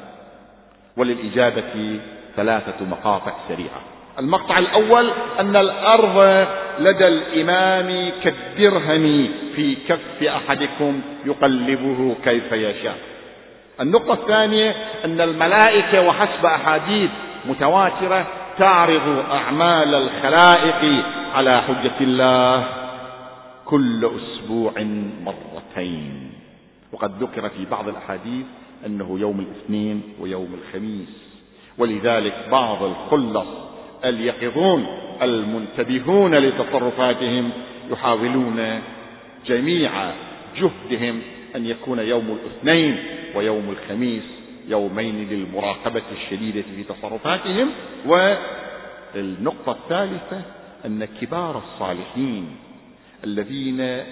وللإجابة 0.97 1.99
ثلاثة 2.37 2.85
مقاطع 2.91 3.33
سريعة. 3.49 3.81
المقطع 4.19 4.59
الأول 4.59 5.11
أن 5.41 5.57
الأرض 5.57 6.47
لدى 6.79 7.09
الإمام 7.09 8.13
كالدرهم 8.25 9.29
في 9.57 9.77
كف 9.89 10.23
أحدكم 10.23 11.01
يقلبه 11.27 12.15
كيف 12.25 12.53
يشاء. 12.53 12.97
النقطة 13.81 14.13
الثانية 14.13 14.75
أن 15.05 15.21
الملائكة 15.21 16.01
وحسب 16.01 16.47
أحاديث 16.47 17.11
متواترة 17.47 18.27
تعرض 18.59 19.25
أعمال 19.33 19.95
الخلائق 19.95 21.05
على 21.35 21.63
حجة 21.63 22.01
الله 22.01 22.67
كل 23.65 24.11
أسبوع 24.17 24.73
مرتين. 25.25 26.31
وقد 26.93 27.23
ذكر 27.23 27.49
في 27.49 27.65
بعض 27.71 27.89
الأحاديث 27.89 28.47
أنه 28.87 29.17
يوم 29.21 29.41
الاثنين 29.41 30.03
ويوم 30.21 30.55
الخميس. 30.55 31.35
ولذلك 31.79 32.49
بعض 32.51 32.83
الخلص 32.83 33.49
اليقظون 34.05 34.87
المنتبهون 35.23 36.35
لتصرفاتهم 36.35 37.51
يحاولون 37.91 38.81
جميع 39.47 39.91
جهدهم 40.57 41.21
أن 41.57 41.67
يكون 41.67 41.99
يوم 41.99 42.39
الاثنين 42.43 42.97
ويوم 43.35 43.71
الخميس 43.71 44.23
يومين 44.69 45.29
للمراقبة 45.31 46.03
الشديدة 46.13 46.63
في 46.77 46.83
تصرفاتهم. 46.83 47.71
والنقطة 48.07 49.73
الثالثة 49.73 50.43
أن 50.87 51.05
كبار 51.05 51.59
الصالحين 51.59 52.57
الذين 53.25 54.03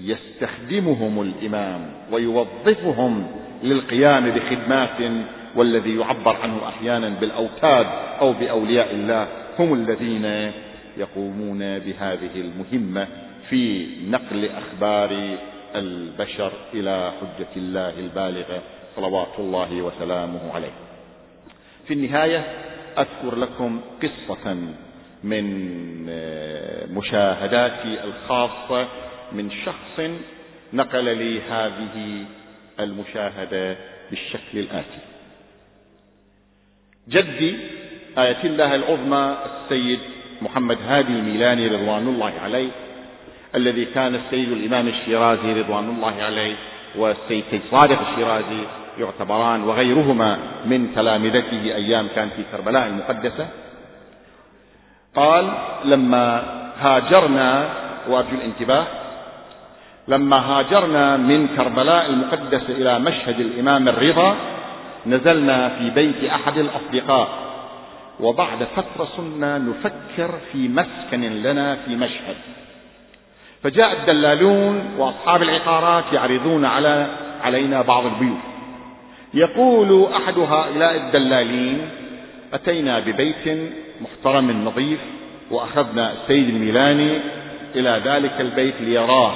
يستخدمهم 0.00 1.22
الإمام 1.22 1.90
ويوظفهم 2.12 3.26
للقيام 3.62 4.30
بخدمات 4.30 5.26
والذي 5.56 5.96
يعبر 5.96 6.36
عنه 6.36 6.68
أحيانا 6.68 7.08
بالأوتاد 7.08 7.86
أو 8.20 8.32
بأولياء 8.32 8.94
الله 8.94 9.28
هم 9.58 9.74
الذين 9.74 10.52
يقومون 10.96 11.58
بهذه 11.58 12.30
المهمة 12.34 13.08
في 13.50 13.86
نقل 14.10 14.48
أخبار 14.48 15.38
البشر 15.74 16.52
إلى 16.74 17.12
حجة 17.20 17.48
الله 17.56 17.98
البالغة 17.98 18.62
صلوات 18.96 19.38
الله 19.38 19.82
وسلامه 19.82 20.52
عليه. 20.54 20.72
في 21.86 21.94
النهاية 21.94 22.44
أذكر 22.98 23.36
لكم 23.36 23.80
قصة 24.02 24.56
من 25.24 25.44
مشاهداتي 26.94 28.04
الخاصة 28.04 28.88
من 29.32 29.50
شخص 29.64 30.10
نقل 30.72 31.04
لي 31.16 31.40
هذه 31.40 32.24
المشاهدة 32.80 33.76
بالشكل 34.10 34.58
الآتي. 34.58 35.02
جدي 37.08 37.56
آية 38.18 38.44
الله 38.44 38.74
العظمى 38.74 39.36
السيد 39.46 39.98
محمد 40.42 40.78
هادي 40.88 41.12
الميلاني 41.12 41.68
رضوان 41.68 42.08
الله 42.08 42.32
عليه 42.44 42.70
الذي 43.54 43.84
كان 43.84 44.14
السيد 44.14 44.52
الإمام 44.52 44.88
الشيرازي 44.88 45.52
رضوان 45.52 45.88
الله 45.88 46.22
عليه 46.22 46.54
والسيد 46.96 47.44
صادق 47.70 48.08
الشيرازي 48.08 48.62
يعتبران 48.98 49.62
وغيرهما 49.62 50.38
من 50.66 50.94
تلامذته 50.94 51.62
أيام 51.74 52.08
كان 52.14 52.28
في 52.36 52.42
كربلاء 52.52 52.86
المقدسة. 52.86 53.48
قال 55.16 55.52
لما 55.84 56.42
هاجرنا 56.80 57.68
وأرجو 58.08 58.36
الانتباه 58.36 58.86
لما 60.08 60.36
هاجرنا 60.36 61.16
من 61.16 61.48
كربلاء 61.56 62.06
المقدسة 62.06 62.68
إلى 62.68 62.98
مشهد 62.98 63.40
الإمام 63.40 63.88
الرضا 63.88 64.36
نزلنا 65.06 65.68
في 65.68 65.90
بيت 65.90 66.24
أحد 66.30 66.58
الأصدقاء 66.58 67.28
وبعد 68.20 68.64
فترة 68.76 69.08
صرنا 69.16 69.58
نفكر 69.58 70.30
في 70.52 70.68
مسكن 70.68 71.20
لنا 71.20 71.76
في 71.76 71.96
مشهد. 71.96 72.36
فجاء 73.62 73.92
الدلالون 73.92 74.94
وأصحاب 74.98 75.42
العقارات 75.42 76.04
يعرضون 76.12 76.64
على 76.64 77.06
علينا 77.42 77.82
بعض 77.82 78.06
البيوت. 78.06 78.38
يقول 79.34 80.12
أحد 80.12 80.38
هؤلاء 80.38 80.96
الدلالين 80.96 81.88
أتينا 82.52 83.00
ببيت 83.00 83.72
محترم 84.04 84.64
نظيف 84.64 85.00
وأخذنا 85.50 86.12
السيد 86.12 86.48
الميلاني 86.48 87.20
إلى 87.74 88.02
ذلك 88.04 88.40
البيت 88.40 88.74
ليراه. 88.80 89.34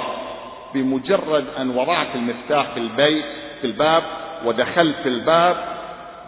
بمجرد 0.73 1.45
أن 1.59 1.69
وضعت 1.69 2.15
المفتاح 2.15 2.65
في 2.73 2.79
البيت 2.79 3.25
في 3.61 3.67
الباب 3.67 4.03
ودخلت 4.45 5.05
الباب 5.05 5.55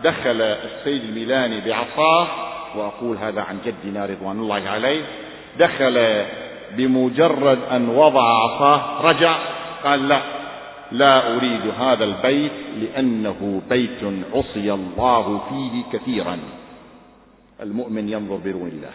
دخل 0.04 0.42
السيد 0.42 1.04
الميلاني 1.04 1.62
بعصاه 1.62 2.28
وأقول 2.76 3.18
هذا 3.18 3.42
عن 3.42 3.58
جدنا 3.66 4.06
رضوان 4.06 4.40
الله 4.40 4.70
عليه 4.70 5.02
دخل 5.60 6.26
بمجرد 6.78 7.60
أن 7.72 7.90
وضع 7.90 8.22
عصاه 8.22 9.02
رجع 9.02 9.36
قال 9.84 10.08
لا 10.08 10.22
لا 10.92 11.36
أريد 11.36 11.62
هذا 11.80 12.04
البيت 12.04 12.52
لأنه 12.82 13.62
بيت 13.70 14.04
عصي 14.34 14.74
الله 14.74 15.42
فيه 15.50 15.98
كثيرا. 15.98 16.38
المؤمن 17.62 18.10
ينظر 18.10 18.36
بنور 18.36 18.68
الله. 18.68 18.92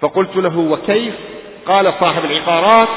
فقلت 0.00 0.36
له 0.36 0.58
وكيف؟ 0.58 1.14
قال 1.66 1.94
صاحب 2.00 2.24
العقارات 2.24 2.88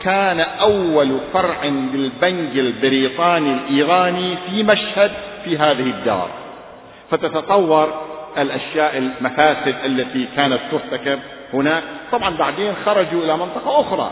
كان 0.00 0.40
أول 0.40 1.20
فرع 1.32 1.64
للبنك 1.64 2.56
البريطاني 2.56 3.52
الإيراني 3.52 4.36
في 4.36 4.62
مشهد 4.62 5.12
في 5.44 5.58
هذه 5.58 5.90
الدار. 5.90 6.30
فتتطور 7.10 8.02
الأشياء 8.38 8.98
المفاسد 8.98 9.74
التي 9.84 10.28
كانت 10.36 10.60
ترتكب 10.70 11.18
هناك 11.52 11.82
طبعا 12.12 12.36
بعدين 12.36 12.74
خرجوا 12.84 13.24
إلى 13.24 13.36
منطقة 13.36 13.80
أخرى. 13.80 14.10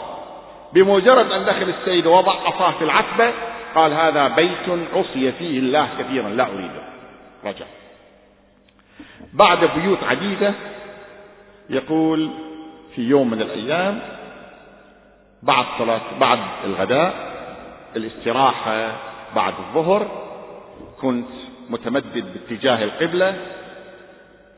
بمجرد 0.72 1.32
أن 1.32 1.45
دخل 1.45 1.72
السيد 1.80 2.07
وضع 2.07 2.32
عصاه 2.32 2.70
في 2.70 2.84
العتبة 2.84 3.32
قال 3.74 3.93
هذا 3.93 4.28
بيت 4.28 4.78
عصي 4.95 5.32
فيه 5.32 5.59
الله 5.59 5.89
كثيرا 5.99 6.28
لا 6.28 6.47
أريده. 6.47 6.82
رجع. 7.45 7.66
بعد 9.32 9.59
بيوت 9.76 10.03
عديدة 10.03 10.55
يقول 11.70 12.30
في 12.94 13.03
يوم 13.03 13.30
من 13.30 13.42
الأيام 13.42 14.01
بعد 15.42 15.64
صلاة 15.78 16.01
بعد 16.20 16.38
الغداء 16.64 17.14
الاستراحة 17.97 18.92
بعد 19.36 19.55
الظهر 19.59 20.07
كنت 21.01 21.28
متمدد 21.70 22.24
باتجاه 22.34 22.84
القبلة 22.84 23.34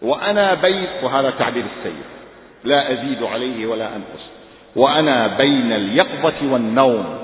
وأنا 0.02 0.54
بين 0.54 0.86
وهذا 1.02 1.30
تعبير 1.30 1.64
السيد 1.78 2.04
لا 2.64 2.92
أزيد 2.92 3.22
عليه 3.22 3.66
ولا 3.66 3.96
أنقص 3.96 4.24
وأنا 4.76 5.26
بين 5.26 5.72
اليقظة 5.72 6.52
والنوم 6.52 7.18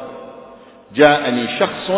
جاءني 0.94 1.58
شخص 1.58 1.90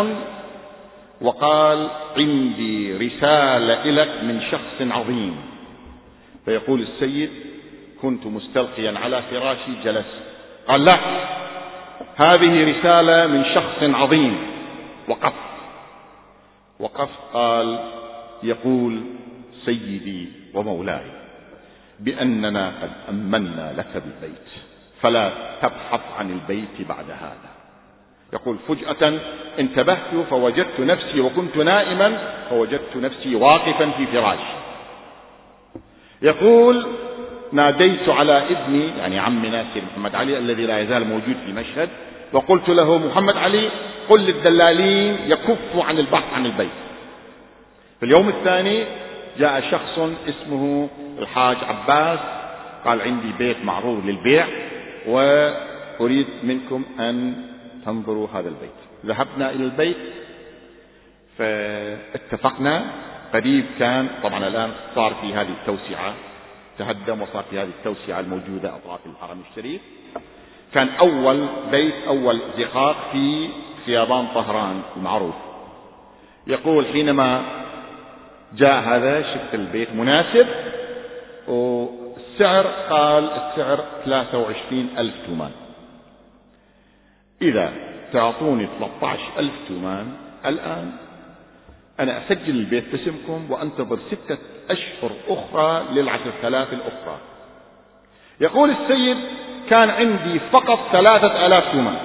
وقال 1.21 1.89
عندي 2.17 2.97
رسالة 2.97 3.85
لك 3.85 4.23
من 4.23 4.41
شخص 4.51 4.81
عظيم. 4.81 5.35
فيقول 6.45 6.81
السيد 6.81 7.29
كنت 8.01 8.25
مستلقيا 8.25 8.99
على 8.99 9.21
فراشي 9.31 9.71
جلست. 9.83 10.23
قال 10.67 10.85
لا 10.85 10.99
هذه 12.25 12.77
رسالة 12.77 13.27
من 13.27 13.45
شخص 13.55 13.83
عظيم. 13.83 14.37
وقف. 15.07 15.33
وقف 16.79 17.09
قال 17.33 17.79
يقول 18.43 19.01
سيدي 19.65 20.29
ومولاي 20.53 21.11
بأننا 21.99 22.67
قد 22.81 22.91
أمنا 23.09 23.73
لك 23.77 23.91
بالبيت 23.93 24.47
فلا 25.01 25.31
تبحث 25.61 26.01
عن 26.19 26.31
البيت 26.31 26.87
بعد 26.89 27.11
هذا. 27.11 27.56
يقول 28.33 28.57
فجأة 28.67 29.19
انتبهت 29.59 30.15
فوجدت 30.29 30.79
نفسي 30.79 31.21
وكنت 31.21 31.57
نائما 31.57 32.17
فوجدت 32.49 32.95
نفسي 32.97 33.35
واقفا 33.35 33.89
في 33.91 34.05
فراشي 34.07 34.57
يقول 36.21 36.87
ناديت 37.51 38.09
على 38.09 38.43
ابني 38.49 38.87
يعني 38.97 39.19
عمنا 39.19 39.65
سيد 39.73 39.83
محمد 39.91 40.15
علي 40.15 40.37
الذي 40.37 40.65
لا 40.65 40.79
يزال 40.79 41.07
موجود 41.07 41.35
في 41.45 41.49
المشهد 41.49 41.89
وقلت 42.33 42.69
له 42.69 42.97
محمد 42.97 43.37
علي 43.37 43.69
قل 44.09 44.19
للدلالين 44.19 45.17
يكفوا 45.27 45.83
عن 45.83 45.99
البحث 45.99 46.33
عن 46.33 46.45
البيت. 46.45 46.69
في 47.99 48.05
اليوم 48.05 48.29
الثاني 48.29 48.83
جاء 49.39 49.61
شخص 49.71 49.99
اسمه 50.29 50.89
الحاج 51.19 51.57
عباس 51.63 52.19
قال 52.85 53.01
عندي 53.01 53.31
بيت 53.39 53.57
معروض 53.65 54.05
للبيع 54.05 54.47
وأريد 55.07 56.27
منكم 56.43 56.83
أن 56.99 57.33
تنظروا 57.87 58.27
هذا 58.33 58.49
البيت. 58.49 58.79
ذهبنا 59.05 59.51
إلى 59.51 59.63
البيت 59.63 59.97
فاتفقنا. 61.37 62.85
قريب 63.33 63.65
كان 63.79 64.07
طبعا 64.23 64.47
الآن 64.47 64.71
صار 64.95 65.13
في 65.21 65.33
هذه 65.33 65.49
التوسعة 65.61 66.13
تهدم 66.77 67.21
وصار 67.21 67.43
في 67.49 67.59
هذه 67.59 67.69
التوسعة 67.79 68.19
الموجودة 68.19 68.75
أطراف 68.75 68.99
الحرم 69.05 69.41
الشريف. 69.51 69.81
كان 70.75 70.89
أول 70.99 71.47
بيت 71.71 71.93
أول 72.07 72.41
زقاق 72.57 72.95
في 73.11 73.49
خيابان 73.85 74.27
طهران 74.35 74.81
المعروف. 74.97 75.35
يقول 76.47 76.85
حينما 76.85 77.41
جاء 78.55 78.79
هذا 78.83 79.21
شفت 79.21 79.53
البيت 79.53 79.93
مناسب 79.93 80.47
والسعر 81.47 82.67
قال 82.89 83.23
السعر 83.31 83.83
23 84.05 84.89
ألف 84.97 85.13
تومان. 85.27 85.51
إذا 87.41 87.71
تعطوني 88.13 88.67
13 88.79 89.19
ألف 89.37 89.53
تومان 89.67 90.07
الآن 90.45 90.91
أنا 91.99 92.17
أسجل 92.17 92.49
البيت 92.49 92.83
باسمكم 92.91 93.51
وأنتظر 93.51 93.99
ستة 94.11 94.37
أشهر 94.69 95.11
أخرى 95.29 95.85
للعشر 95.93 96.31
ثلاث 96.41 96.73
الأخرى. 96.73 97.17
يقول 98.39 98.69
السيد 98.71 99.17
كان 99.69 99.89
عندي 99.89 100.39
فقط 100.51 100.79
ثلاثة 100.91 101.45
آلاف 101.45 101.71
تومان 101.71 101.97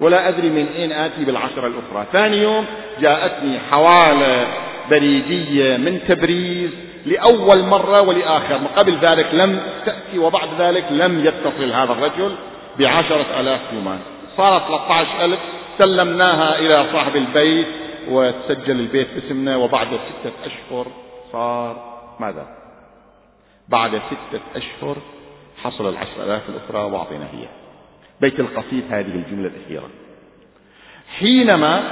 ولا 0.00 0.28
أدري 0.28 0.48
من 0.48 0.66
أين 0.76 0.92
آتي 0.92 1.24
بالعشرة 1.24 1.66
الأخرى. 1.66 2.06
ثاني 2.12 2.36
يوم 2.36 2.64
جاءتني 3.00 3.58
حوالة 3.58 4.46
بريدية 4.90 5.76
من 5.76 6.00
تبريز 6.08 6.70
لأول 7.06 7.62
مرة 7.62 8.02
ولآخر. 8.02 8.60
قبل 8.76 8.98
ذلك 8.98 9.34
لم 9.34 9.60
تأتي 9.86 10.18
وبعد 10.18 10.48
ذلك 10.58 10.84
لم 10.90 11.26
يتصل 11.26 11.72
هذا 11.72 11.92
الرجل. 11.92 12.34
بعشرة 12.78 13.40
آلاف 13.40 13.60
تومان. 13.70 13.98
صارت 14.36 14.62
13 14.68 15.24
ألف. 15.24 15.38
سلمناها 15.78 16.58
إلى 16.58 16.86
صاحب 16.92 17.16
البيت 17.16 17.66
وتسجل 18.08 18.80
البيت 18.80 19.08
باسمنا 19.14 19.56
وبعد 19.56 19.86
ستة 19.86 20.32
أشهر 20.44 20.86
صار 21.32 21.98
ماذا؟ 22.20 22.46
بعد 23.68 23.90
ستة 23.90 24.40
أشهر 24.56 24.96
حصل 25.62 25.88
العشر 25.88 26.24
آلاف 26.24 26.42
الأخرى 26.48 26.92
وأعطينا 26.92 27.24
هي. 27.24 27.46
بيت 28.20 28.40
القصيد 28.40 28.84
هذه 28.90 29.14
الجملة 29.14 29.50
الأخيرة. 29.56 29.88
حينما 31.18 31.82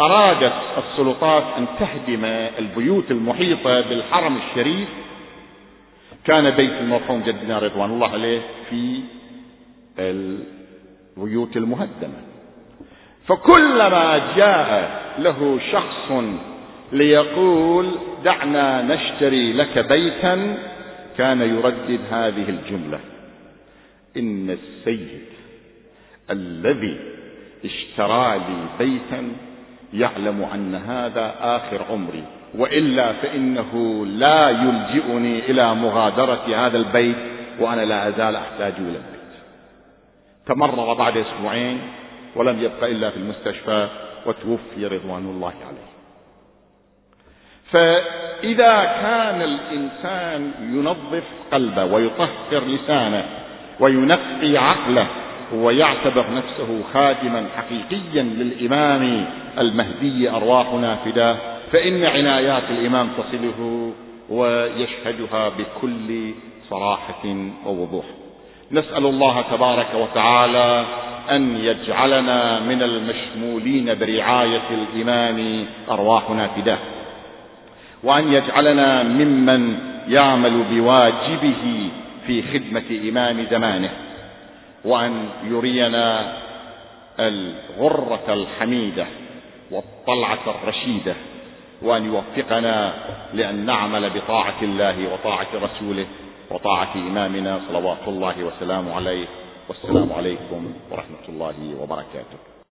أرادت 0.00 0.52
السلطات 0.78 1.44
أن 1.58 1.66
تهدم 1.78 2.24
البيوت 2.58 3.10
المحيطة 3.10 3.80
بالحرم 3.80 4.36
الشريف 4.36 4.88
كان 6.24 6.50
بيت 6.50 6.72
المرحوم 6.72 7.22
جدنا 7.26 7.58
رضوان 7.58 7.90
الله 7.90 8.08
عليه 8.08 8.40
في 8.70 9.00
البيوت 9.98 11.56
المهدمة. 11.56 12.20
فكلما 13.26 14.34
جاء 14.36 15.00
له 15.18 15.60
شخص 15.72 16.12
ليقول 16.92 17.98
دعنا 18.24 18.82
نشتري 18.82 19.52
لك 19.52 19.78
بيتا 19.78 20.56
كان 21.18 21.40
يردد 21.40 22.00
هذه 22.10 22.48
الجملة. 22.48 23.00
إن 24.16 24.50
السيد 24.50 25.24
الذي 26.30 26.96
اشترى 27.64 28.38
لي 28.38 28.66
بيتا 28.78 29.32
يعلم 29.94 30.48
أن 30.54 30.74
هذا 30.74 31.34
آخر 31.40 31.82
عمري 31.90 32.24
وإلا 32.54 33.12
فإنه 33.12 34.06
لا 34.06 34.50
يلجئني 34.50 35.50
إلى 35.50 35.74
مغادرة 35.74 36.66
هذا 36.66 36.76
البيت 36.76 37.16
وأنا 37.60 37.84
لا 37.84 38.08
أزال 38.08 38.36
أحتاج 38.36 38.72
إلى 38.78 38.86
البيت. 38.88 39.15
تمرر 40.46 40.94
بعد 40.94 41.16
أسبوعين 41.16 41.80
ولم 42.36 42.62
يبق 42.62 42.84
إلا 42.84 43.10
في 43.10 43.16
المستشفى 43.16 43.88
وتوفي 44.26 44.86
رضوان 44.86 45.24
الله 45.24 45.54
عليه. 45.68 45.86
فإذا 47.70 48.84
كان 48.84 49.42
الإنسان 49.42 50.52
ينظف 50.60 51.24
قلبه 51.52 51.84
ويطهر 51.84 52.64
لسانه 52.66 53.24
وينقي 53.80 54.56
عقله 54.56 55.06
ويعتبر 55.54 56.24
نفسه 56.34 56.82
خادما 56.94 57.46
حقيقيا 57.56 58.22
للإمام 58.22 59.26
المهدي 59.58 60.30
أرواحنا 60.30 60.96
فداه 60.96 61.36
فإن 61.72 62.04
عنايات 62.04 62.62
الإمام 62.70 63.08
تصله 63.18 63.92
ويشهدها 64.30 65.48
بكل 65.48 66.34
صراحة 66.70 67.36
ووضوح. 67.66 68.04
نسأل 68.72 69.06
الله 69.06 69.44
تبارك 69.50 69.94
وتعالى 69.94 70.84
أن 71.30 71.56
يجعلنا 71.56 72.60
من 72.60 72.82
المشمولين 72.82 73.98
برعاية 73.98 74.68
الإمام 74.70 75.66
أرواحنا 75.90 76.48
فداه 76.48 76.78
وأن 78.02 78.32
يجعلنا 78.32 79.02
ممن 79.02 79.78
يعمل 80.08 80.64
بواجبه 80.70 81.90
في 82.26 82.42
خدمة 82.42 83.08
إمام 83.08 83.46
زمانه. 83.50 83.90
وأن 84.84 85.28
يرينا 85.44 86.32
الغرة 87.20 88.24
الحميدة 88.28 89.06
والطلعة 89.70 90.38
الرشيدة. 90.46 91.14
وأن 91.82 92.04
يوفقنا 92.04 92.92
لأن 93.34 93.66
نعمل 93.66 94.10
بطاعة 94.10 94.62
الله 94.62 95.12
وطاعة 95.12 95.46
رسوله. 95.54 96.06
وطاعة 96.50 96.94
إمامنا 96.94 97.60
صلوات 97.68 98.08
الله 98.08 98.36
وسلامه 98.44 98.94
عليه 98.94 99.26
والسلام 99.68 100.12
عليكم 100.12 100.72
ورحمة 100.90 101.24
الله 101.28 101.58
وبركاته. 101.82 102.55